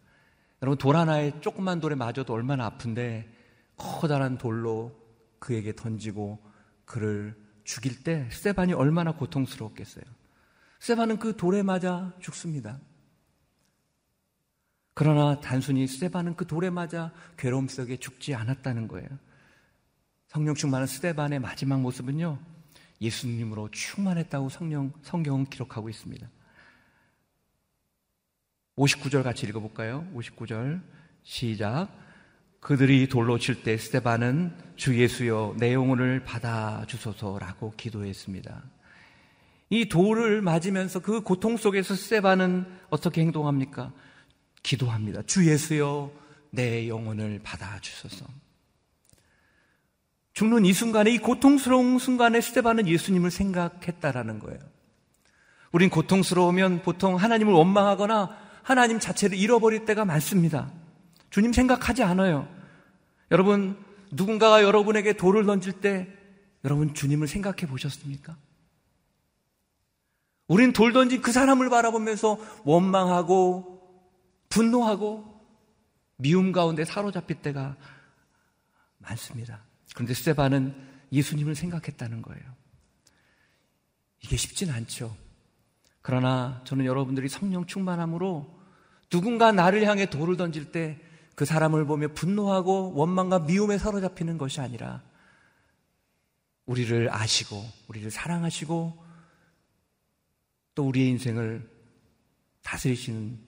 여러분 0.63 0.79
돌 0.79 0.97
하나에 0.97 1.41
조그만 1.41 1.81
돌에 1.81 1.95
맞아도 1.95 2.35
얼마나 2.35 2.67
아픈데 2.67 3.29
커다란 3.77 4.37
돌로 4.37 4.93
그에게 5.39 5.75
던지고 5.75 6.39
그를 6.85 7.37
죽일 7.65 8.03
때 8.03 8.29
스테반이 8.31 8.73
얼마나 8.75 9.13
고통스러웠겠어요. 9.13 10.05
스테반은 10.81 11.19
그 11.19 11.37
돌에 11.37 11.63
맞아 11.63 12.13
죽습니다. 12.21 12.81
그러나 14.95 15.41
단순히 15.41 15.87
스테반은 15.87 16.37
그 16.37 16.47
돌에 16.47 16.69
맞아 16.69 17.13
괴로움 17.39 17.69
속에 17.69 17.97
죽지 17.97 18.35
않았다는 18.35 18.89
거예요. 18.89 19.09
성령 20.27 20.55
충만한 20.55 20.87
스테반의 20.87 21.39
마지막 21.41 21.81
모습은요, 21.81 22.39
예수님으로 23.01 23.71
충만했다고 23.71 24.49
성령, 24.49 24.93
성경은 25.03 25.47
기록하고 25.47 25.89
있습니다. 25.89 26.29
59절 28.77 29.23
같이 29.23 29.47
읽어볼까요? 29.47 30.07
59절. 30.15 30.83
시작. 31.23 31.89
그들이 32.61 33.09
돌로 33.09 33.39
칠 33.39 33.63
때 33.63 33.77
스테반은 33.77 34.55
주 34.77 34.99
예수여 34.99 35.57
내 35.59 35.73
영혼을 35.73 36.25
받아 36.25 36.85
주소서라고 36.87 37.73
기도했습니다. 37.77 38.63
이 39.71 39.89
돌을 39.89 40.43
맞으면서 40.43 41.01
그 41.01 41.23
고통 41.23 41.57
속에서 41.57 41.95
스테반은 41.95 42.67
어떻게 42.91 43.21
행동합니까? 43.23 43.93
기도합니다. 44.63 45.23
주 45.23 45.49
예수여 45.49 46.11
내 46.51 46.89
영혼을 46.89 47.41
받아 47.43 47.79
주소서. 47.81 48.27
죽는 50.33 50.65
이 50.65 50.73
순간에 50.73 51.11
이 51.11 51.19
고통스러운 51.19 51.99
순간에 51.99 52.41
스테반은 52.41 52.87
예수님을 52.89 53.31
생각했다라는 53.31 54.39
거예요. 54.39 54.59
우린 55.73 55.91
고통스러우면 55.91 56.83
보통 56.83 57.17
하나님을 57.17 57.53
원망하거나 57.53 58.37
하나님 58.63 58.99
자체를 58.99 59.37
잃어버릴 59.37 59.85
때가 59.85 60.05
많습니다. 60.05 60.71
주님 61.31 61.53
생각하지 61.53 62.03
않아요. 62.03 62.49
여러분, 63.31 63.77
누군가가 64.11 64.63
여러분에게 64.63 65.13
돌을 65.15 65.47
던질 65.47 65.75
때 65.75 66.09
여러분 66.65 66.95
주님을 66.95 67.29
생각해 67.29 67.67
보셨습니까? 67.69 68.37
우린 70.49 70.73
돌 70.73 70.93
던진 70.93 71.23
그 71.23 71.31
사람을 71.31 71.71
바라보면서 71.71 72.39
원망하고 72.65 73.81
분노하고 74.49 75.25
미움 76.17 76.51
가운데 76.51 76.85
사로잡힐 76.85 77.41
때가 77.41 77.77
많습니다. 78.99 79.63
그런데 79.95 80.15
스테반은 80.15 80.75
예수님을 81.13 81.55
생각했다는 81.55 82.23
거예요. 82.23 82.43
이게 84.23 84.37
쉽진 84.37 84.71
않죠. 84.71 85.17
그러나 86.03 86.63
저는 86.65 86.85
여러분들이 86.85 87.29
성령 87.29 87.67
충만함으로 87.67 88.61
누군가 89.11 89.53
나를 89.53 89.85
향해 89.87 90.07
돌을 90.07 90.37
던질 90.37 90.73
때 90.73 91.11
그 91.41 91.47
사람을 91.47 91.87
보며 91.87 92.09
분노하고 92.09 92.93
원망과 92.93 93.39
미움에 93.39 93.79
사로잡히는 93.79 94.37
것이 94.37 94.61
아니라 94.61 95.03
우리를 96.67 97.09
아시고 97.11 97.67
우리를 97.89 98.11
사랑하시고 98.11 99.07
또 100.75 100.87
우리의 100.87 101.09
인생을 101.09 101.67
다스리시는 102.63 103.39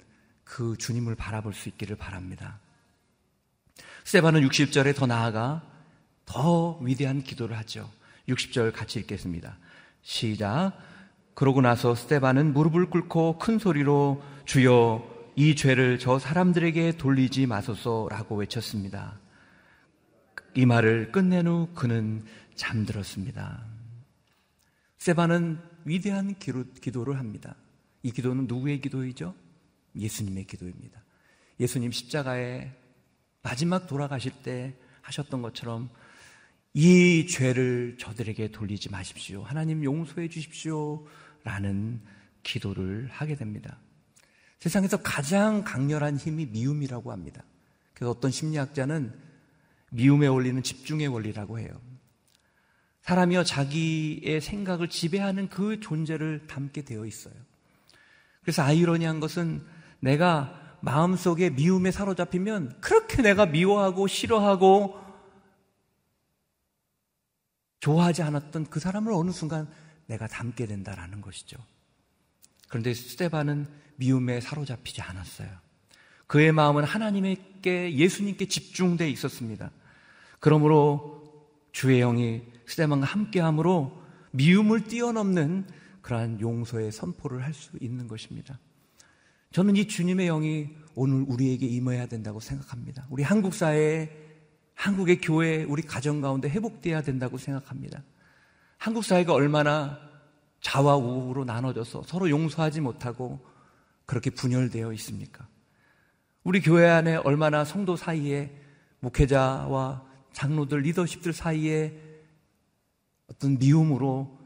그 0.43 0.75
주님을 0.79 1.17
바라볼 1.17 1.53
수 1.53 1.69
있기를 1.69 1.97
바랍니다. 1.97 2.61
스테반은 4.05 4.41
60절에 4.49 4.97
더 4.97 5.05
나아가 5.05 5.63
더 6.25 6.79
위대한 6.79 7.23
기도를 7.23 7.57
하죠. 7.59 7.91
60절 8.29 8.73
같이 8.73 9.01
읽겠습니다. 9.01 9.57
시작. 10.03 10.73
그러고 11.35 11.61
나서 11.61 11.95
스테반은 11.95 12.53
무릎을 12.53 12.91
꿇고 12.91 13.39
큰 13.39 13.59
소리로 13.59 14.23
주여 14.45 15.11
이 15.35 15.57
죄를 15.57 15.99
저 15.99 16.19
사람들에게 16.19 16.99
돌리지 16.99 17.47
마소서라고 17.47 18.37
외쳤습니다. 18.37 19.19
이 20.55 20.67
말을 20.67 21.13
끝낸 21.13 21.47
후 21.47 21.69
그는 21.75 22.23
잠들었습니다. 22.55 23.65
세바는 24.99 25.59
위대한 25.85 26.35
기도, 26.39 27.05
를 27.05 27.19
합니다. 27.19 27.57
이 28.03 28.11
기도는 28.11 28.47
누구의 28.47 28.81
기도이죠? 28.81 29.35
예수님의 29.97 30.45
기도입니다. 30.45 31.03
예수님 31.59 31.93
십자가에 31.93 32.73
마지막 33.43 33.87
돌아가실 33.87 34.33
때 34.43 34.75
하셨던 35.01 35.43
것처럼 35.43 35.91
이 36.75 37.27
죄를 37.27 37.97
저들에게 37.99 38.51
돌리지 38.51 38.91
마십시오. 38.91 39.43
하나님 39.43 39.85
용서해 39.85 40.29
주십시오. 40.29 41.07
라는 41.45 42.01
기도를 42.43 43.09
하게 43.11 43.37
됩니다. 43.37 43.79
세상에서 44.59 44.99
가장 45.03 45.65
강렬한 45.65 46.17
힘이 46.17 46.47
미움이라고 46.47 47.13
합니다. 47.13 47.43
그래서 47.95 48.11
어떤 48.11 48.31
심리학자는 48.31 49.13
미움의 49.91 50.29
원리는 50.29 50.63
집중의 50.63 51.09
원리라고 51.09 51.59
해요. 51.59 51.69
사람이요, 53.03 53.45
자기의 53.45 54.41
생각을 54.41 54.89
지배하는 54.89 55.49
그 55.49 55.81
존재를 55.81 56.47
담게 56.47 56.83
되어 56.83 57.05
있어요. 57.05 57.35
그래서 58.43 58.63
아이러니한 58.63 59.21
것은 59.21 59.63
내가 60.01 60.79
마음속에 60.81 61.51
미움에 61.51 61.91
사로잡히면 61.91 62.81
그렇게 62.81 63.23
내가 63.23 63.47
미워하고 63.47 64.07
싫어하고 64.07 65.02
좋아하지 67.83 68.23
않았던 68.23 68.67
그 68.67 68.79
사람을 68.79 69.13
어느 69.13 69.33
순간 69.33 69.69
내가 70.07 70.29
담게 70.29 70.67
된다라는 70.67 71.21
것이죠. 71.21 71.59
그런데 72.69 72.95
스테반은 72.95 73.67
미움에 73.97 74.41
사로잡히지 74.41 75.03
않았어요. 75.03 75.49
그의 76.29 76.53
마음은 76.53 76.85
하나님께 76.85 77.97
예수님께 77.97 78.47
집중돼 78.47 79.11
있었습니다. 79.11 79.73
그러므로 80.39 81.51
주의 81.73 81.99
영이 81.99 82.43
스테반과 82.67 83.05
함께함으로 83.05 84.01
미움을 84.31 84.85
뛰어넘는 84.85 85.67
그러한 86.03 86.41
용서의 86.41 86.93
선포를 86.93 87.43
할 87.43 87.53
수 87.53 87.71
있는 87.81 88.07
것입니다. 88.07 88.61
저는 89.51 89.75
이 89.77 89.89
주님의 89.89 90.27
영이 90.27 90.71
오늘 90.95 91.25
우리에게 91.27 91.67
임해야 91.67 92.07
된다고 92.07 92.39
생각합니다. 92.39 93.07
우리 93.11 93.25
한국 93.25 93.55
사회에 93.55 94.22
한국의 94.75 95.21
교회, 95.21 95.65
우리 95.65 95.83
가정 95.83 96.21
가운데 96.21 96.49
회복돼야 96.49 97.03
된다고 97.03 97.39
생각합니다. 97.39 98.03
한국 98.79 99.05
사회가 99.05 99.33
얼마나 99.33 99.99
좌와우로 100.61 101.45
나눠져서 101.45 102.05
서로 102.07 102.31
용서하지 102.31 102.81
못하고 102.81 103.41
그렇게 104.07 104.31
분열되어 104.31 104.93
있습니까? 104.95 105.47
우리 106.45 106.61
교회 106.61 106.89
안에 106.89 107.17
얼마나 107.17 107.65
성도 107.65 107.97
사이에 107.97 108.51
목회자와 109.01 110.05
장로들, 110.33 110.81
리더십들 110.81 111.33
사이에 111.33 111.97
어떤 113.29 113.59
미움으로 113.59 114.39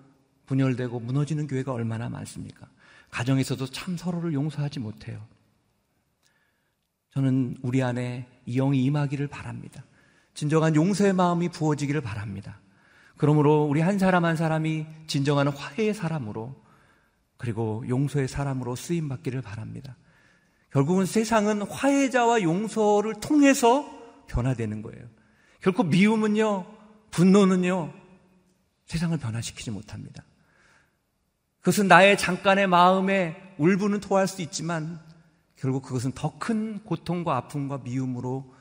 분열되고 0.47 1.01
무너지는 1.01 1.47
교회가 1.47 1.73
얼마나 1.73 2.09
많습니까? 2.09 2.69
가정에서도 3.11 3.67
참 3.67 3.97
서로를 3.97 4.33
용서하지 4.35 4.81
못해요. 4.81 5.27
저는 7.11 7.57
우리 7.63 7.83
안에 7.83 8.29
이 8.45 8.57
영이 8.57 8.85
임하기를 8.85 9.29
바랍니다. 9.29 9.85
진정한 10.37 10.77
용서의 10.77 11.15
마음이 11.15 11.49
부어지기를 11.49 12.03
바랍니다. 12.03 12.61
그러므로 13.17 13.65
우리 13.65 13.81
한 13.81 13.99
사람 13.99 14.27
한 14.27 14.37
사람이 14.37 14.87
진정한 15.07 15.49
화해의 15.49 15.95
사람으로 15.95 16.55
그리고 17.39 17.83
용서의 17.89 18.29
사람으로 18.29 18.77
쓰임 18.77 19.09
받기를 19.09 19.41
바랍니다. 19.41 19.97
결국은 20.71 21.07
세상은 21.07 21.63
화해자와 21.63 22.43
용서를 22.43 23.15
통해서 23.15 23.91
변화되는 24.27 24.83
거예요. 24.83 25.07
결코 25.63 25.83
미움은요, 25.85 26.67
분노는요, 27.13 27.95
세상을 28.85 29.17
변화시키지 29.17 29.71
못합니다. 29.71 30.23
그것은 31.61 31.89
나의 31.89 32.19
잠깐의 32.19 32.67
마음에 32.67 33.55
울분은 33.57 34.01
토할 34.01 34.29
수 34.29 34.43
있지만 34.43 35.01
결국 35.57 35.83
그것은 35.83 36.13
더 36.13 36.39
큰 36.39 36.85
고통과 36.85 37.37
아픔과 37.39 37.79
미움으로 37.79 38.55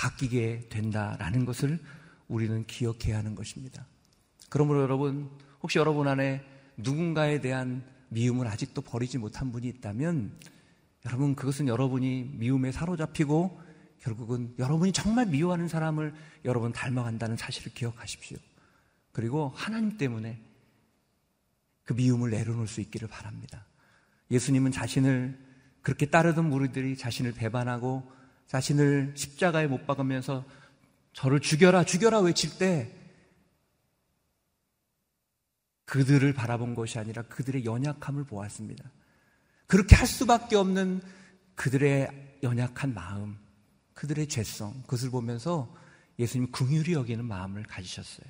바뀌게 0.00 0.68
된다라는 0.70 1.44
것을 1.44 1.78
우리는 2.26 2.64
기억해야 2.64 3.18
하는 3.18 3.34
것입니다. 3.34 3.86
그러므로 4.48 4.80
여러분, 4.80 5.30
혹시 5.62 5.78
여러분 5.78 6.08
안에 6.08 6.42
누군가에 6.78 7.42
대한 7.42 7.84
미움을 8.08 8.46
아직도 8.46 8.80
버리지 8.80 9.18
못한 9.18 9.52
분이 9.52 9.68
있다면 9.68 10.32
여러분 11.04 11.34
그것은 11.34 11.68
여러분이 11.68 12.30
미움에 12.38 12.72
사로잡히고 12.72 13.60
결국은 14.00 14.54
여러분이 14.58 14.92
정말 14.92 15.26
미워하는 15.26 15.68
사람을 15.68 16.14
여러분 16.46 16.72
닮아간다는 16.72 17.36
사실을 17.36 17.72
기억하십시오. 17.74 18.38
그리고 19.12 19.52
하나님 19.54 19.98
때문에 19.98 20.40
그 21.84 21.92
미움을 21.92 22.30
내려놓을 22.30 22.68
수 22.68 22.80
있기를 22.80 23.06
바랍니다. 23.06 23.66
예수님은 24.30 24.72
자신을 24.72 25.38
그렇게 25.82 26.06
따르던 26.06 26.48
무리들이 26.48 26.96
자신을 26.96 27.32
배반하고 27.32 28.19
자신을 28.50 29.12
십자가에 29.14 29.68
못 29.68 29.86
박으면서 29.86 30.44
저를 31.12 31.38
죽여라, 31.38 31.84
죽여라 31.84 32.18
외칠 32.18 32.58
때 32.58 32.92
그들을 35.84 36.32
바라본 36.34 36.74
것이 36.74 36.98
아니라 36.98 37.22
그들의 37.22 37.64
연약함을 37.64 38.24
보았습니다. 38.24 38.90
그렇게 39.68 39.94
할 39.94 40.08
수밖에 40.08 40.56
없는 40.56 41.00
그들의 41.54 42.38
연약한 42.42 42.92
마음, 42.92 43.38
그들의 43.94 44.26
죄성, 44.26 44.82
그것을 44.82 45.10
보면서 45.10 45.72
예수님 46.18 46.50
궁휼히 46.50 46.94
여기는 46.94 47.24
마음을 47.24 47.62
가지셨어요. 47.62 48.26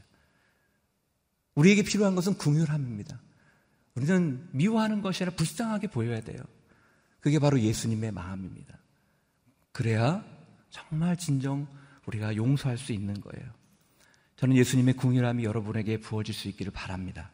우리에게 1.54 1.82
필요한 1.82 2.14
것은 2.14 2.34
궁휼함입니다. 2.34 3.18
우리는 3.94 4.48
미워하는 4.52 5.00
것이 5.00 5.24
아니라 5.24 5.36
불쌍하게 5.36 5.86
보여야 5.86 6.20
돼요. 6.20 6.42
그게 7.20 7.38
바로 7.38 7.58
예수님의 7.58 8.12
마음입니다. 8.12 8.80
그래야 9.72 10.24
정말 10.70 11.16
진정 11.16 11.66
우리가 12.06 12.36
용서할 12.36 12.78
수 12.78 12.92
있는 12.92 13.20
거예요. 13.20 13.50
저는 14.36 14.56
예수님의 14.56 14.94
궁휼함이 14.94 15.44
여러분에게 15.44 16.00
부어질 16.00 16.34
수 16.34 16.48
있기를 16.48 16.72
바랍니다. 16.72 17.30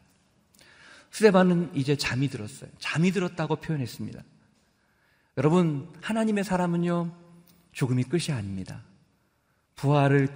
스데반은 1.11 1.71
이제 1.73 1.95
잠이 1.95 2.27
들었어요. 2.27 2.69
잠이 2.79 3.11
들었다고 3.11 3.57
표현했습니다. 3.57 4.21
여러분, 5.37 5.93
하나님의 6.01 6.43
사람은요, 6.43 7.15
죽음이 7.71 8.03
끝이 8.03 8.31
아닙니다. 8.31 8.83
부활을 9.75 10.27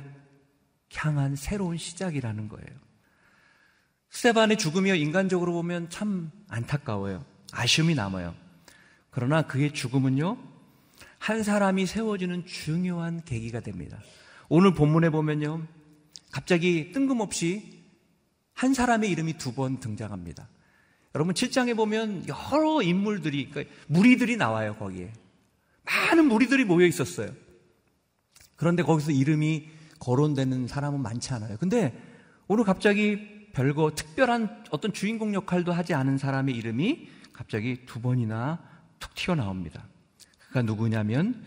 향한 0.95 1.35
새로운 1.35 1.77
시작이라는 1.77 2.47
거예요. 2.47 2.79
스테반의 4.11 4.57
죽음이요, 4.57 4.95
인간적으로 4.95 5.53
보면 5.53 5.89
참 5.89 6.31
안타까워요. 6.47 7.25
아쉬움이 7.51 7.95
남아요. 7.95 8.35
그러나 9.09 9.41
그의 9.41 9.73
죽음은요, 9.73 10.50
한 11.21 11.43
사람이 11.43 11.85
세워지는 11.85 12.47
중요한 12.47 13.23
계기가 13.23 13.59
됩니다. 13.59 13.99
오늘 14.49 14.73
본문에 14.73 15.11
보면요, 15.11 15.61
갑자기 16.31 16.91
뜬금없이 16.91 17.83
한 18.53 18.73
사람의 18.73 19.11
이름이 19.11 19.37
두 19.37 19.53
번 19.53 19.79
등장합니다. 19.79 20.49
여러분 21.13 21.35
7장에 21.35 21.77
보면 21.77 22.25
여러 22.27 22.81
인물들이 22.81 23.51
그러니까 23.51 23.71
무리들이 23.87 24.35
나와요 24.37 24.75
거기에 24.77 25.13
많은 25.83 26.25
무리들이 26.25 26.65
모여 26.65 26.87
있었어요. 26.87 27.31
그런데 28.55 28.81
거기서 28.81 29.11
이름이 29.11 29.69
거론되는 29.99 30.67
사람은 30.67 31.01
많지 31.03 31.33
않아요. 31.33 31.57
근데 31.59 31.95
오늘 32.47 32.63
갑자기 32.63 33.51
별거 33.53 33.93
특별한 33.93 34.63
어떤 34.71 34.91
주인공 34.91 35.35
역할도 35.35 35.71
하지 35.71 35.93
않은 35.93 36.17
사람의 36.17 36.55
이름이 36.55 37.09
갑자기 37.31 37.85
두 37.85 38.01
번이나 38.01 38.59
툭 38.99 39.13
튀어나옵니다. 39.13 39.90
그가 40.51 40.61
누구냐면 40.63 41.45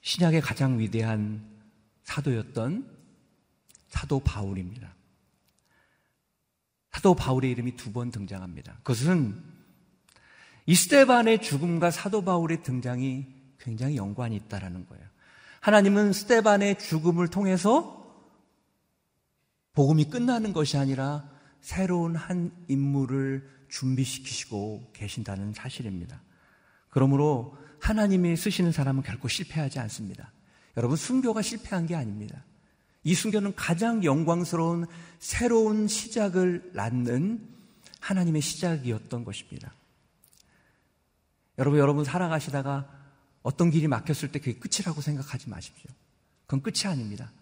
신약의 0.00 0.40
가장 0.40 0.80
위대한 0.80 1.40
사도였던 2.02 2.90
사도 3.88 4.18
바울입니다. 4.20 4.92
사도 6.90 7.14
바울의 7.14 7.52
이름이 7.52 7.76
두 7.76 7.92
번 7.92 8.10
등장합니다. 8.10 8.78
그것은 8.78 9.40
이스테반의 10.66 11.40
죽음과 11.40 11.92
사도 11.92 12.24
바울의 12.24 12.64
등장이 12.64 13.26
굉장히 13.58 13.96
연관이 13.96 14.34
있다라는 14.36 14.86
거예요. 14.86 15.04
하나님은 15.60 16.12
스테반의 16.12 16.80
죽음을 16.80 17.28
통해서 17.28 18.00
복음이 19.74 20.06
끝나는 20.10 20.52
것이 20.52 20.76
아니라 20.76 21.30
새로운 21.60 22.16
한 22.16 22.50
인물을 22.66 23.48
준비시키시고 23.68 24.90
계신다는 24.92 25.52
사실입니다. 25.52 26.20
그러므로 26.90 27.56
하나님이 27.82 28.36
쓰시는 28.36 28.70
사람은 28.70 29.02
결코 29.02 29.26
실패하지 29.26 29.80
않습니다. 29.80 30.30
여러분, 30.76 30.96
순교가 30.96 31.42
실패한 31.42 31.86
게 31.86 31.96
아닙니다. 31.96 32.44
이 33.02 33.12
순교는 33.12 33.56
가장 33.56 34.04
영광스러운 34.04 34.86
새로운 35.18 35.88
시작을 35.88 36.70
낳는 36.74 37.44
하나님의 37.98 38.40
시작이었던 38.40 39.24
것입니다. 39.24 39.74
여러분, 41.58 41.80
여러분 41.80 42.04
살아가시다가 42.04 42.88
어떤 43.42 43.70
길이 43.70 43.88
막혔을 43.88 44.30
때 44.30 44.38
그게 44.38 44.54
끝이라고 44.60 45.00
생각하지 45.00 45.50
마십시오. 45.50 45.90
그건 46.46 46.62
끝이 46.62 46.86
아닙니다. 46.86 47.32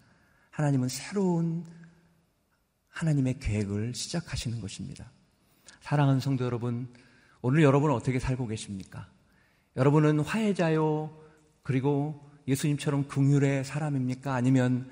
하나님은 0.49 0.89
새로운 0.89 1.65
하나님의 2.89 3.39
계획을 3.39 3.93
시작하시는 3.93 4.59
것입니다. 4.59 5.11
사랑하는 5.81 6.19
성도 6.19 6.45
여러분, 6.45 6.91
오늘 7.43 7.61
여러분은 7.61 7.93
어떻게 7.93 8.17
살고 8.17 8.47
계십니까? 8.47 9.07
여러분은 9.75 10.19
화해자요, 10.19 11.15
그리고 11.63 12.29
예수님처럼 12.47 13.07
긍휼의 13.07 13.63
사람입니까? 13.63 14.33
아니면 14.33 14.91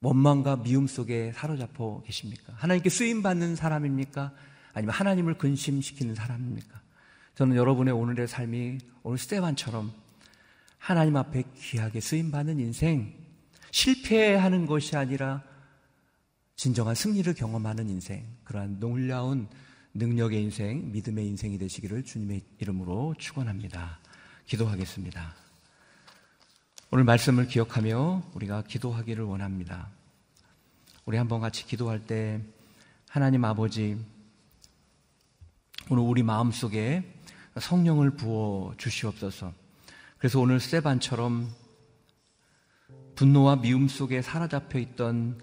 원망과 0.00 0.62
미움 0.62 0.86
속에 0.86 1.32
사로잡혀 1.32 2.02
계십니까? 2.04 2.52
하나님께 2.56 2.90
쓰임 2.90 3.22
받는 3.22 3.56
사람입니까? 3.56 4.32
아니면 4.74 4.94
하나님을 4.94 5.38
근심시키는 5.38 6.14
사람입니까? 6.14 6.80
저는 7.34 7.56
여러분의 7.56 7.94
오늘의 7.94 8.28
삶이 8.28 8.78
오늘 9.02 9.18
스테반처럼 9.18 9.92
하나님 10.78 11.16
앞에 11.16 11.44
귀하게 11.56 12.00
쓰임 12.00 12.30
받는 12.30 12.60
인생, 12.60 13.14
실패하는 13.70 14.66
것이 14.66 14.96
아니라 14.96 15.42
진정한 16.56 16.94
승리를 16.94 17.32
경험하는 17.34 17.88
인생, 17.88 18.24
그러한 18.44 18.78
놀라운 18.78 19.48
능력의 19.96 20.42
인생, 20.42 20.90
믿음의 20.90 21.24
인생이 21.28 21.56
되시기를 21.56 22.04
주님의 22.04 22.42
이름으로 22.58 23.14
축원합니다. 23.16 24.00
기도하겠습니다. 24.44 25.34
오늘 26.90 27.04
말씀을 27.04 27.46
기억하며 27.46 28.30
우리가 28.34 28.62
기도하기를 28.62 29.22
원합니다. 29.24 29.88
우리 31.04 31.16
한번 31.16 31.40
같이 31.40 31.64
기도할 31.64 32.04
때 32.06 32.40
하나님 33.08 33.44
아버지 33.44 33.96
오늘 35.90 36.02
우리 36.02 36.24
마음 36.24 36.50
속에 36.50 37.04
성령을 37.56 38.16
부어 38.16 38.74
주시옵소서. 38.76 39.52
그래서 40.18 40.40
오늘 40.40 40.58
세반처럼 40.58 41.48
분노와 43.14 43.60
미움 43.60 43.86
속에 43.86 44.22
사로잡혀 44.22 44.80
있던 44.80 45.40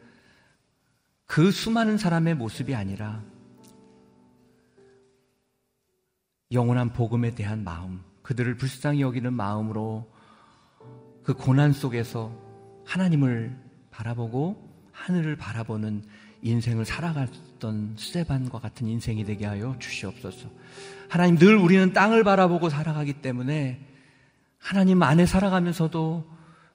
그 1.26 1.52
수많은 1.52 1.98
사람의 1.98 2.36
모습이 2.36 2.76
아니라 2.76 3.24
영원한 6.52 6.92
복음에 6.92 7.34
대한 7.34 7.64
마음, 7.64 8.02
그들을 8.24 8.56
불쌍히 8.58 9.02
여기는 9.02 9.34
마음으로 9.34 10.12
그 11.24 11.34
고난 11.34 11.72
속에서 11.72 12.36
하나님을 12.86 13.56
바라보고 13.92 14.70
하늘을 14.92 15.36
바라보는 15.36 16.04
인생을 16.42 16.86
살아갔던 16.86 17.96
스테반과 17.98 18.60
같은 18.60 18.88
인생이 18.88 19.24
되게 19.24 19.46
하여 19.46 19.76
주시옵소서. 19.80 20.50
하나님 21.10 21.38
늘 21.38 21.56
우리는 21.56 21.94
땅을 21.94 22.24
바라보고 22.24 22.70
살아가기 22.70 23.22
때문에 23.22 23.86
하나님 24.58 25.04
안에 25.04 25.26
살아가면서도 25.26 26.26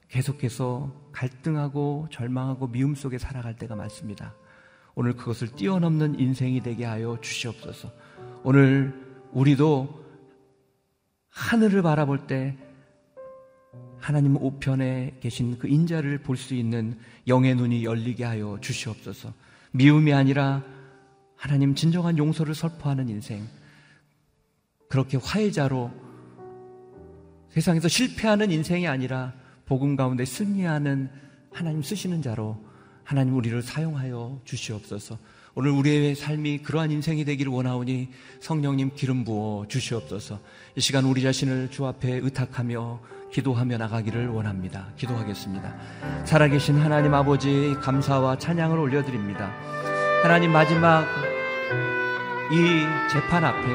계속해서 0.08 0.92
갈등하고 1.12 2.08
절망하고 2.12 2.68
미움 2.68 2.94
속에 2.94 3.18
살아갈 3.18 3.56
때가 3.56 3.74
많습니다. 3.74 4.34
오늘 4.94 5.14
그것을 5.14 5.48
뛰어넘는 5.48 6.18
인생이 6.20 6.62
되게 6.62 6.84
하여 6.84 7.18
주시옵소서. 7.20 7.90
오늘 8.44 9.05
우리도 9.32 10.04
하늘을 11.30 11.82
바라볼 11.82 12.26
때 12.26 12.56
하나님 13.98 14.36
우편에 14.36 15.18
계신 15.20 15.58
그 15.58 15.68
인자를 15.68 16.18
볼 16.18 16.36
수 16.36 16.54
있는 16.54 16.98
영의 17.26 17.54
눈이 17.54 17.84
열리게 17.84 18.24
하여 18.24 18.58
주시옵소서. 18.60 19.32
미움이 19.72 20.12
아니라 20.12 20.62
하나님 21.34 21.74
진정한 21.74 22.16
용서를 22.16 22.54
설포하는 22.54 23.08
인생. 23.08 23.46
그렇게 24.88 25.16
화해자로 25.16 25.90
세상에서 27.50 27.88
실패하는 27.88 28.50
인생이 28.50 28.86
아니라 28.86 29.34
복음 29.66 29.96
가운데 29.96 30.24
승리하는 30.24 31.10
하나님 31.52 31.82
쓰시는 31.82 32.22
자로 32.22 32.64
하나님 33.02 33.34
우리를 33.34 33.60
사용하여 33.62 34.40
주시옵소서. 34.44 35.18
오늘 35.58 35.70
우리의 35.70 36.14
삶이 36.14 36.58
그러한 36.58 36.90
인생이 36.90 37.24
되기를 37.24 37.50
원하오니 37.50 38.08
성령님 38.40 38.90
기름 38.94 39.24
부어 39.24 39.64
주시옵소서. 39.66 40.38
이 40.74 40.82
시간 40.82 41.06
우리 41.06 41.22
자신을 41.22 41.70
주 41.70 41.86
앞에 41.86 42.20
의탁하며 42.22 43.00
기도하며 43.32 43.78
나가기를 43.78 44.28
원합니다. 44.28 44.88
기도하겠습니다. 44.98 45.74
살아계신 46.26 46.78
하나님 46.78 47.14
아버지 47.14 47.74
감사와 47.80 48.36
찬양을 48.36 48.78
올려드립니다. 48.78 49.50
하나님 50.22 50.52
마지막 50.52 51.06
이 52.52 53.10
재판 53.10 53.42
앞에 53.42 53.66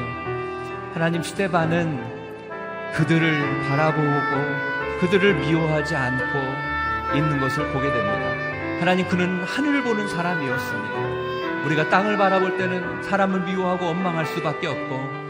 하나님 0.94 1.20
스테반은 1.20 2.92
그들을 2.94 3.68
바라보고 3.68 5.00
그들을 5.00 5.34
미워하지 5.34 5.96
않고 5.96 7.16
있는 7.16 7.40
것을 7.40 7.72
보게 7.72 7.90
됩니다. 7.90 8.78
하나님 8.78 9.08
그는 9.08 9.42
하늘을 9.42 9.82
보는 9.82 10.06
사람이었습니다. 10.06 11.21
우리가 11.64 11.88
땅을 11.88 12.16
바라볼 12.16 12.56
때는 12.56 13.02
사람을 13.02 13.40
미워하고 13.40 13.86
원망할 13.86 14.26
수밖에 14.26 14.66
없고 14.66 15.22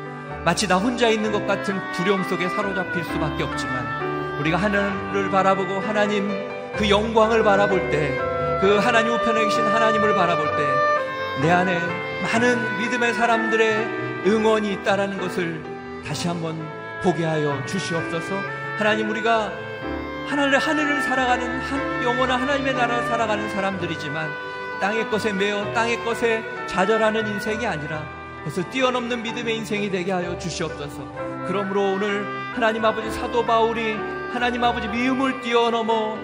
마치 0.44 0.66
나 0.66 0.76
혼자 0.76 1.08
있는 1.08 1.30
것 1.30 1.46
같은 1.46 1.78
두려움 1.92 2.22
속에 2.24 2.48
사로잡힐 2.48 3.04
수밖에 3.04 3.44
없지만 3.44 4.38
우리가 4.40 4.56
하늘을 4.56 5.30
바라보고 5.30 5.80
하나님 5.80 6.28
그 6.76 6.88
영광을 6.88 7.42
바라볼 7.42 7.90
때 7.90 8.18
그 8.62 8.78
하나님 8.78 9.12
우편에 9.14 9.42
계신 9.44 9.64
하나님을 9.64 10.14
바라볼 10.14 10.46
때 10.56 10.82
내 11.40 11.50
안에 11.50 11.80
많은 12.22 12.78
믿음의 12.78 13.14
사람들의 13.14 14.24
응원이 14.26 14.72
있다라는 14.74 15.18
것을 15.18 15.62
다시 16.06 16.28
한번 16.28 16.56
보게 17.02 17.24
하여 17.24 17.64
주시옵소서. 17.66 18.38
하나님 18.78 19.08
우리가 19.10 19.50
하늘을 20.28 20.58
하늘을 20.58 21.02
살아가는 21.02 22.02
영원한 22.04 22.40
하나님의 22.42 22.74
나라를 22.74 23.06
살아가는 23.08 23.48
사람들이지만 23.50 24.28
땅의 24.82 25.08
것에 25.10 25.32
매어 25.32 25.72
땅의 25.74 26.04
것에 26.04 26.42
좌절하는 26.66 27.28
인생이 27.28 27.64
아니라 27.64 28.04
그것을 28.38 28.68
뛰어넘는 28.70 29.22
믿음의 29.22 29.56
인생이 29.58 29.92
되게 29.92 30.10
하여 30.10 30.36
주시옵소서. 30.36 31.44
그러므로 31.46 31.92
오늘 31.92 32.26
하나님 32.52 32.84
아버지 32.84 33.08
사도 33.12 33.46
바울이 33.46 33.92
하나님 34.32 34.64
아버지 34.64 34.88
미움을 34.88 35.40
뛰어넘어 35.40 36.18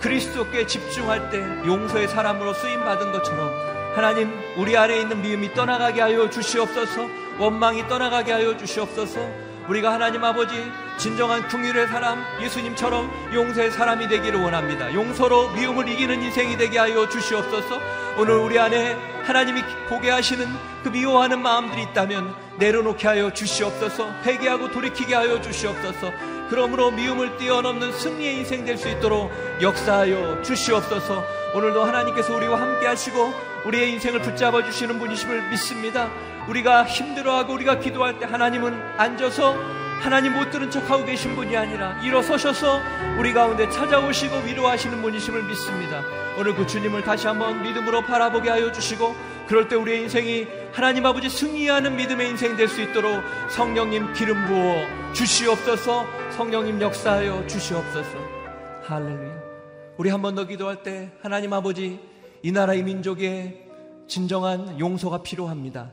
그리스도께 0.00 0.66
집중할 0.66 1.30
때 1.30 1.38
용서의 1.66 2.08
사람으로 2.08 2.52
쓰임 2.52 2.80
받은 2.80 3.10
것처럼 3.10 3.50
하나님 3.94 4.38
우리 4.58 4.76
안에 4.76 5.00
있는 5.00 5.22
미움이 5.22 5.54
떠나가게 5.54 6.02
하여 6.02 6.28
주시옵소서. 6.28 7.08
원망이 7.38 7.88
떠나가게 7.88 8.32
하여 8.32 8.54
주시옵소서. 8.54 9.43
우리가 9.68 9.92
하나님 9.92 10.22
아버지 10.22 10.70
진정한 10.98 11.46
궁율의 11.48 11.88
사람 11.88 12.22
예수님처럼 12.42 13.10
용서의 13.32 13.70
사람이 13.70 14.08
되기를 14.08 14.40
원합니다. 14.42 14.92
용서로 14.92 15.50
미움을 15.52 15.88
이기는 15.88 16.22
인생이 16.22 16.56
되게 16.58 16.78
하여 16.78 17.08
주시옵소서. 17.08 17.80
오늘 18.18 18.34
우리 18.34 18.58
안에 18.58 18.94
하나님이 19.24 19.62
보게 19.88 20.10
하시는 20.10 20.46
그 20.82 20.90
미워하는 20.90 21.40
마음들이 21.40 21.82
있다면 21.82 22.34
내려놓게 22.58 23.08
하여 23.08 23.32
주시옵소서. 23.32 24.10
회개하고 24.24 24.70
돌이키게 24.70 25.14
하여 25.14 25.40
주시옵소서. 25.40 26.12
그러므로 26.50 26.90
미움을 26.90 27.38
뛰어넘는 27.38 27.92
승리의 27.92 28.36
인생 28.38 28.64
될 28.66 28.76
수 28.76 28.88
있도록 28.88 29.30
역사하여 29.62 30.42
주시옵소서. 30.42 31.24
오늘도 31.54 31.84
하나님께서 31.84 32.36
우리와 32.36 32.60
함께 32.60 32.86
하시고 32.86 33.32
우리의 33.64 33.92
인생을 33.92 34.20
붙잡아 34.20 34.62
주시는 34.62 34.98
분이심을 34.98 35.48
믿습니다. 35.50 36.10
우리가 36.48 36.84
힘들어하고 36.84 37.52
우리가 37.54 37.78
기도할 37.78 38.18
때 38.18 38.26
하나님은 38.26 38.72
앉아서 38.98 39.54
하나님 40.00 40.34
못 40.34 40.50
들은 40.50 40.70
척하고 40.70 41.04
계신 41.06 41.34
분이 41.34 41.56
아니라 41.56 41.98
일어서셔서 42.02 42.80
우리 43.18 43.32
가운데 43.32 43.68
찾아오시고 43.70 44.38
위로하시는 44.46 45.00
분이심을 45.00 45.44
믿습니다. 45.44 46.02
오늘 46.38 46.54
그 46.54 46.66
주님을 46.66 47.02
다시 47.02 47.26
한번 47.26 47.62
믿음으로 47.62 48.02
바라보게 48.02 48.50
하여 48.50 48.70
주시고 48.72 49.14
그럴 49.46 49.68
때 49.68 49.76
우리의 49.76 50.02
인생이 50.02 50.46
하나님 50.72 51.06
아버지 51.06 51.30
승리하는 51.30 51.96
믿음의 51.96 52.28
인생 52.30 52.56
될 52.56 52.68
수 52.68 52.82
있도록 52.82 53.22
성령님 53.50 54.12
기름 54.14 54.44
부어 54.46 55.12
주시옵소서 55.14 56.04
성령님 56.32 56.80
역사하여 56.80 57.46
주시옵소서 57.46 58.18
할렐루야 58.86 59.42
우리 59.96 60.10
한 60.10 60.20
번 60.22 60.34
더 60.34 60.44
기도할 60.46 60.82
때 60.82 61.10
하나님 61.22 61.52
아버지 61.52 62.00
이 62.42 62.52
나라의 62.52 62.82
민족의 62.82 63.68
진정한 64.08 64.78
용서가 64.80 65.22
필요합니다. 65.22 65.90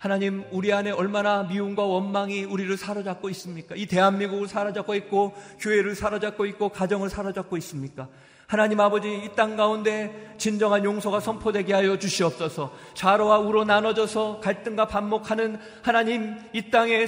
하나님, 0.00 0.44
우리 0.50 0.72
안에 0.72 0.92
얼마나 0.92 1.42
미움과 1.42 1.84
원망이 1.84 2.44
우리를 2.44 2.74
사로잡고 2.78 3.28
있습니까? 3.28 3.74
이 3.76 3.84
대한민국을 3.84 4.48
사로잡고 4.48 4.94
있고, 4.94 5.34
교회를 5.58 5.94
사로잡고 5.94 6.46
있고, 6.46 6.70
가정을 6.70 7.10
사로잡고 7.10 7.58
있습니까? 7.58 8.08
하나님 8.46 8.80
아버지, 8.80 9.08
이 9.12 9.28
땅 9.36 9.56
가운데 9.56 10.34
진정한 10.38 10.84
용서가 10.84 11.20
선포되게 11.20 11.74
하여 11.74 11.98
주시옵소서. 11.98 12.72
좌로와 12.94 13.40
우로 13.40 13.64
나눠져서 13.64 14.40
갈등과 14.40 14.86
반목하는 14.88 15.60
하나님, 15.82 16.34
이 16.54 16.70
땅에 16.70 17.06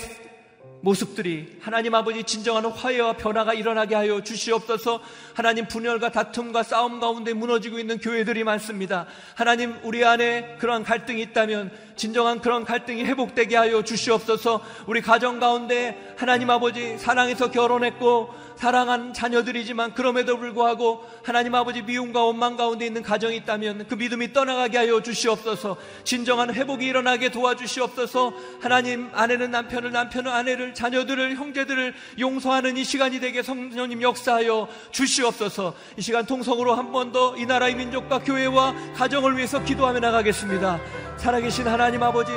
모습들이 0.82 1.58
하나님 1.60 1.94
아버지 1.94 2.24
진정한 2.24 2.66
화해와 2.66 3.12
변화가 3.14 3.54
일어나게 3.54 3.94
하여 3.94 4.20
주시옵소서 4.20 5.00
하나님 5.32 5.66
분열과 5.68 6.10
다툼과 6.10 6.64
싸움 6.64 6.98
가운데 6.98 7.32
무너지고 7.32 7.78
있는 7.78 7.98
교회들이 7.98 8.42
많습니다. 8.42 9.06
하나님 9.34 9.76
우리 9.84 10.04
안에 10.04 10.56
그러한 10.58 10.82
갈등이 10.82 11.22
있다면 11.22 11.70
진정한 11.94 12.40
그런 12.40 12.64
갈등이 12.64 13.04
회복되게 13.04 13.56
하여 13.56 13.82
주시옵소서 13.84 14.60
우리 14.86 15.00
가정 15.00 15.38
가운데 15.38 16.14
하나님 16.18 16.50
아버지 16.50 16.98
사랑해서 16.98 17.52
결혼했고 17.52 18.34
사랑한 18.66 19.12
자녀들이지만 19.12 19.92
그럼에도 19.92 20.38
불구하고 20.38 21.04
하나님 21.24 21.52
아버지 21.56 21.82
미움과 21.82 22.22
원망 22.22 22.56
가운데 22.56 22.86
있는 22.86 23.02
가정이 23.02 23.34
있다면 23.38 23.88
그 23.88 23.96
믿음이 23.96 24.32
떠나가게 24.32 24.78
하여 24.78 25.02
주시옵소서. 25.02 25.76
진정한 26.04 26.54
회복이 26.54 26.86
일어나게 26.86 27.32
도와주시옵소서. 27.32 28.32
하나님 28.60 29.10
아내는 29.14 29.50
남편을 29.50 29.90
남편은 29.90 30.30
아내를 30.30 30.74
자녀들을 30.74 31.34
형제들을 31.34 31.92
용서하는 32.20 32.76
이 32.76 32.84
시간이 32.84 33.18
되게 33.18 33.42
성령님 33.42 34.00
역사하여 34.00 34.68
주시옵소서. 34.92 35.74
이 35.96 36.02
시간 36.02 36.24
통성으로 36.24 36.74
한 36.76 36.92
번 36.92 37.10
더 37.10 37.34
이 37.36 37.46
나라의 37.46 37.74
민족과 37.74 38.20
교회와 38.20 38.74
가정을 38.94 39.36
위해서 39.36 39.60
기도하며 39.64 39.98
나가겠습니다. 39.98 40.78
살아계신 41.16 41.66
하나님 41.66 42.00
아버지 42.04 42.30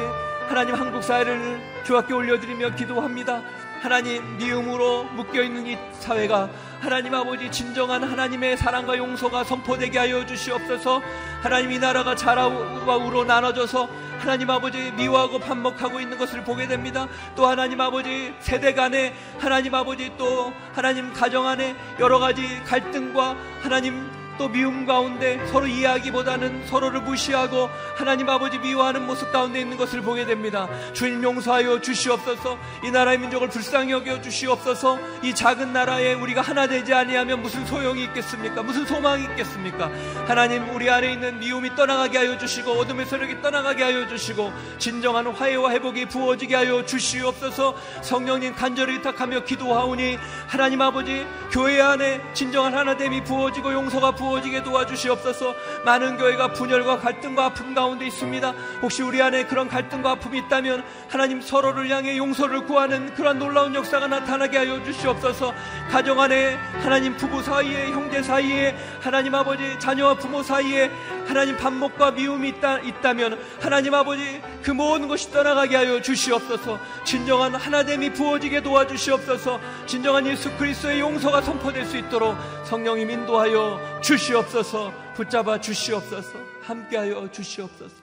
하나님 0.47 0.75
한국 0.75 1.03
사회를 1.03 1.59
주앞에 1.83 2.13
올려드리며 2.13 2.75
기도합니다. 2.75 3.41
하나님 3.81 4.37
미움으로 4.37 5.03
묶여있는 5.03 5.67
이 5.67 5.77
사회가 5.99 6.49
하나님 6.79 7.13
아버지 7.13 7.51
진정한 7.51 8.03
하나님의 8.03 8.57
사랑과 8.57 8.97
용서가 8.97 9.43
선포되게 9.43 9.99
하여 9.99 10.25
주시옵소서. 10.25 11.01
하나님 11.41 11.71
이 11.71 11.79
나라가 11.79 12.15
자라와 12.15 12.95
우로 12.95 13.25
나눠져서 13.25 13.89
하나님 14.19 14.49
아버지 14.49 14.91
미워하고 14.91 15.39
반목하고 15.39 15.99
있는 15.99 16.17
것을 16.17 16.43
보게 16.43 16.67
됩니다. 16.67 17.07
또 17.35 17.47
하나님 17.47 17.81
아버지 17.81 18.33
세대 18.39 18.73
간에 18.73 19.13
하나님 19.39 19.75
아버지 19.75 20.11
또 20.17 20.53
하나님 20.73 21.11
가정 21.13 21.47
안에 21.47 21.75
여러 21.99 22.17
가지 22.19 22.61
갈등과 22.63 23.35
하나님 23.61 24.09
또 24.37 24.49
미움 24.49 24.85
가운데 24.85 25.39
서로 25.47 25.65
이해하기보다는 25.67 26.67
서로를 26.67 27.01
무시하고 27.01 27.69
하나님 27.95 28.29
아버지 28.29 28.59
미워하는 28.59 29.05
모습 29.05 29.31
가운데 29.31 29.61
있는 29.61 29.77
것을 29.77 30.01
보게 30.01 30.25
됩니다. 30.25 30.67
주님 30.93 31.23
용서하여 31.23 31.79
주시옵소서. 31.81 32.57
이 32.83 32.91
나라의 32.91 33.17
민족을 33.19 33.49
불쌍히 33.49 33.91
여겨 33.91 34.21
주시옵소서. 34.21 34.99
이 35.23 35.33
작은 35.33 35.71
나라에 35.71 36.13
우리가 36.13 36.41
하나 36.41 36.67
되지 36.67 36.93
아니하면 36.93 37.41
무슨 37.41 37.65
소용이 37.65 38.03
있겠습니까? 38.05 38.61
무슨 38.61 38.85
소망이 38.85 39.23
있겠습니까? 39.23 39.89
하나님 40.27 40.69
우리 40.75 40.89
안에 40.89 41.13
있는 41.13 41.39
미움이 41.39 41.75
떠나가게 41.75 42.17
하여 42.17 42.37
주시고 42.37 42.71
어둠의 42.71 43.05
세력이 43.05 43.41
떠나가게 43.41 43.83
하여 43.83 44.07
주시고 44.07 44.51
진정한 44.77 45.27
화해와 45.27 45.71
회복이 45.71 46.07
부어지게 46.07 46.55
하여 46.55 46.85
주시옵소서. 46.85 47.75
성령님 48.01 48.55
간절히 48.55 48.95
부탁하며 48.97 49.45
기도하오니 49.45 50.17
하나님 50.47 50.81
아버지 50.81 51.25
교회 51.51 51.79
안에 51.79 52.21
진정한 52.33 52.73
하나됨이 52.73 53.23
부어지고 53.23 53.73
용서가 53.73 54.11
부어지고 54.11 54.24
부어지게 54.25 54.63
도와주시옵소서. 54.63 55.55
많은 55.85 56.17
교회가 56.17 56.53
분열과 56.53 56.99
갈등과 56.99 57.45
아픔 57.45 57.75
가운데 57.75 58.07
있습니다. 58.07 58.53
혹시 58.81 59.03
우리 59.03 59.21
안에 59.21 59.45
그런 59.45 59.67
갈등과 59.67 60.11
아픔이 60.11 60.39
있다면 60.39 60.83
하나님 61.09 61.41
서로를 61.41 61.89
향해 61.89 62.17
용서를 62.17 62.65
구하는 62.65 63.13
그런 63.13 63.37
놀라운 63.37 63.75
역사가 63.75 64.07
나타나게 64.07 64.57
하여 64.57 64.83
주시옵소서. 64.83 65.53
가정 65.91 66.19
안에 66.19 66.55
하나님 66.81 67.15
부부 67.15 67.43
사이에 67.43 67.91
형제 67.91 68.23
사이에 68.23 68.75
하나님 68.99 69.35
아버지 69.35 69.77
자녀와 69.77 70.15
부모 70.15 70.41
사이에 70.41 70.89
하나님 71.27 71.57
반목과 71.57 72.11
미움이 72.11 72.49
있다, 72.49 72.79
있다면 72.79 73.39
하나님 73.61 73.93
아버지 73.93 74.41
그 74.63 74.71
모든 74.71 75.07
것이 75.07 75.31
떠나가게 75.31 75.75
하여 75.75 76.01
주시옵소서. 76.01 76.79
진정한 77.03 77.53
하나됨이 77.53 78.13
부어지게 78.13 78.61
도와주시옵소서. 78.61 79.59
진정한 79.85 80.25
예수 80.27 80.51
그리스도의 80.57 80.99
용서가 80.99 81.41
선포될 81.41 81.85
수 81.85 81.97
있도록 81.97 82.35
성령님 82.63 83.09
인도하여 83.09 83.94
주시옵소서. 84.05 84.91
붙잡아 85.15 85.59
주시옵소서. 85.59 86.37
함께하여 86.61 87.31
주시옵소서. 87.31 87.95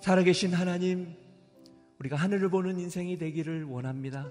살아계신 0.00 0.52
하나님 0.52 1.16
우리가 1.98 2.16
하늘을 2.16 2.50
보는 2.50 2.78
인생이 2.78 3.16
되기를 3.16 3.64
원합니다. 3.64 4.28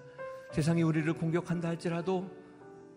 세상이 0.51 0.83
우리를 0.83 1.11
공격한다 1.13 1.69
할지라도 1.69 2.29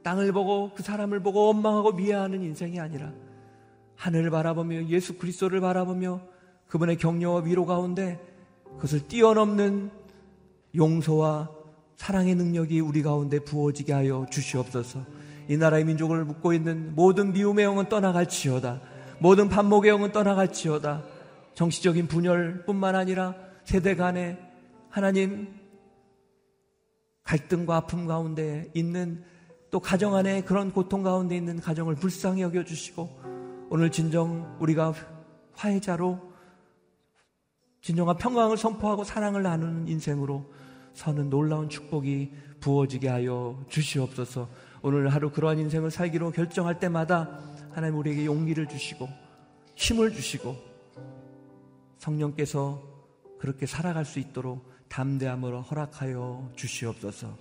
땅을 0.03 0.33
보고 0.33 0.75
그 0.75 0.83
사람을 0.83 1.21
보고 1.21 1.47
원망하고 1.47 1.93
미워하는 1.93 2.43
인생이 2.43 2.79
아니라 2.79 3.11
하늘을 3.97 4.29
바라보며 4.29 4.89
예수 4.89 5.17
그리스도를 5.17 5.63
바라보며 5.63 6.21
그분의 6.69 6.99
격려와 6.99 7.41
위로 7.45 7.65
가운데 7.65 8.21
그것을 8.75 9.09
뛰어넘는 9.09 9.91
용서와 10.77 11.51
사랑의 11.97 12.35
능력이 12.35 12.81
우리 12.81 13.03
가운데 13.03 13.39
부어지게 13.39 13.95
하여 13.95 14.27
주시옵소서. 14.31 15.24
이 15.49 15.57
나라의 15.57 15.85
민족을 15.85 16.25
묻고 16.25 16.53
있는 16.53 16.95
모든 16.95 17.33
미움의 17.33 17.65
영은 17.65 17.89
떠나갈지어다. 17.89 18.81
모든 19.19 19.49
반목의 19.49 19.91
영은 19.91 20.13
떠나갈지어다. 20.13 21.03
정치적인 21.55 22.09
분열뿐만 22.09 22.95
아니라 22.95 23.35
세대 23.65 23.95
간에 23.95 24.39
하나님 24.89 25.49
갈등과 27.23 27.77
아픔 27.77 28.07
가운데 28.07 28.71
있는 28.75 29.25
또 29.71 29.81
가정 29.81 30.15
안에 30.15 30.43
그런 30.43 30.73
고통 30.73 31.03
가운데 31.03 31.37
있는 31.37 31.59
가정을 31.59 31.97
불쌍히 31.97 32.43
여겨주시고 32.43 33.09
오늘 33.71 33.91
진정 33.91 34.57
우리가 34.61 34.93
화해자로 35.55 36.33
진정한 37.81 38.17
평강을 38.17 38.57
선포하고 38.57 39.05
사랑을 39.05 39.43
나누는 39.43 39.89
인생으로 39.89 40.45
서는 40.93 41.29
놀라운 41.29 41.69
축복이 41.69 42.33
부어지게 42.61 43.09
하여 43.09 43.63
주시옵소서 43.69 44.49
오늘 44.87 45.09
하루 45.09 45.31
그러한 45.31 45.59
인생을 45.61 45.91
살기로 45.91 46.33
결정할 46.33 46.79
때마다 46.79 47.41
하나님 47.73 47.97
우리에게 47.97 48.27
용기를 48.27 48.69
주시고 48.69 49.09
힘을 49.77 50.13
주시고 50.13 50.55
성령께서 51.97 52.83
그렇게 53.39 53.65
살아갈 53.65 54.05
수 54.05 54.19
있도록 54.19 54.71
담대함으로 54.91 55.63
허락하여 55.63 56.53
주시옵소서. 56.55 57.35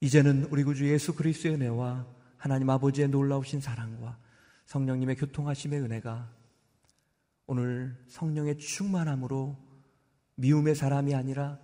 이제는 0.00 0.46
우리 0.52 0.62
구주 0.62 0.88
예수 0.88 1.16
그리스도의 1.16 1.56
은혜와 1.56 2.06
하나님 2.36 2.70
아버지의 2.70 3.08
놀라우신 3.08 3.60
사랑과 3.60 4.18
성령님의 4.66 5.16
교통하심의 5.16 5.80
은혜가 5.80 6.30
오늘 7.48 7.96
성령의 8.06 8.58
충만함으로 8.58 9.56
미움의 10.36 10.76
사람이 10.76 11.12
아니라 11.12 11.58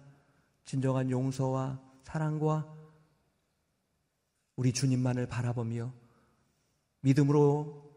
진정한 0.64 1.09
용서와 1.09 1.78
사랑과 2.03 2.82
우리 4.57 4.72
주님만을 4.72 5.26
바라보며 5.26 5.92
믿음으로 7.00 7.90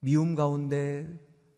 미움 0.00 0.34
가운데 0.34 1.08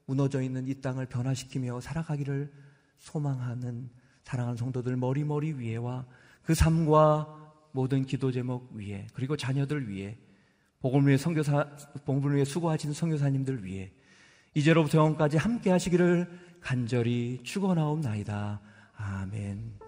무너져 0.06 0.40
있는 0.40 0.66
이 0.66 0.80
땅을 0.80 1.06
변화시키며 1.06 1.80
살아가기를 1.80 2.52
소망하는 2.98 3.90
사랑하는 4.24 4.56
성도들 4.56 4.96
머리머리 4.96 5.54
위에와 5.54 6.06
그 6.42 6.54
삶과 6.54 7.38
모든 7.72 8.04
기도 8.04 8.32
제목 8.32 8.72
위에 8.72 9.06
그리고 9.12 9.36
자녀들 9.36 9.90
위에 9.90 10.18
복음을 10.80 11.08
위해 11.08 11.18
선교사 11.18 11.64
복음을 12.04 12.34
위해 12.34 12.44
수고하시는 12.44 12.94
선교사님들 12.94 13.64
위해 13.64 13.92
이제로부터 14.54 14.98
영원까지 14.98 15.36
함께 15.36 15.70
하시기를 15.70 16.28
간절히 16.60 17.40
축원하옵나이다. 17.42 18.60
아멘. 18.96 19.87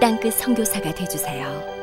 땅끝 0.00 0.32
성교사가 0.34 0.94
되주세요 0.94 1.79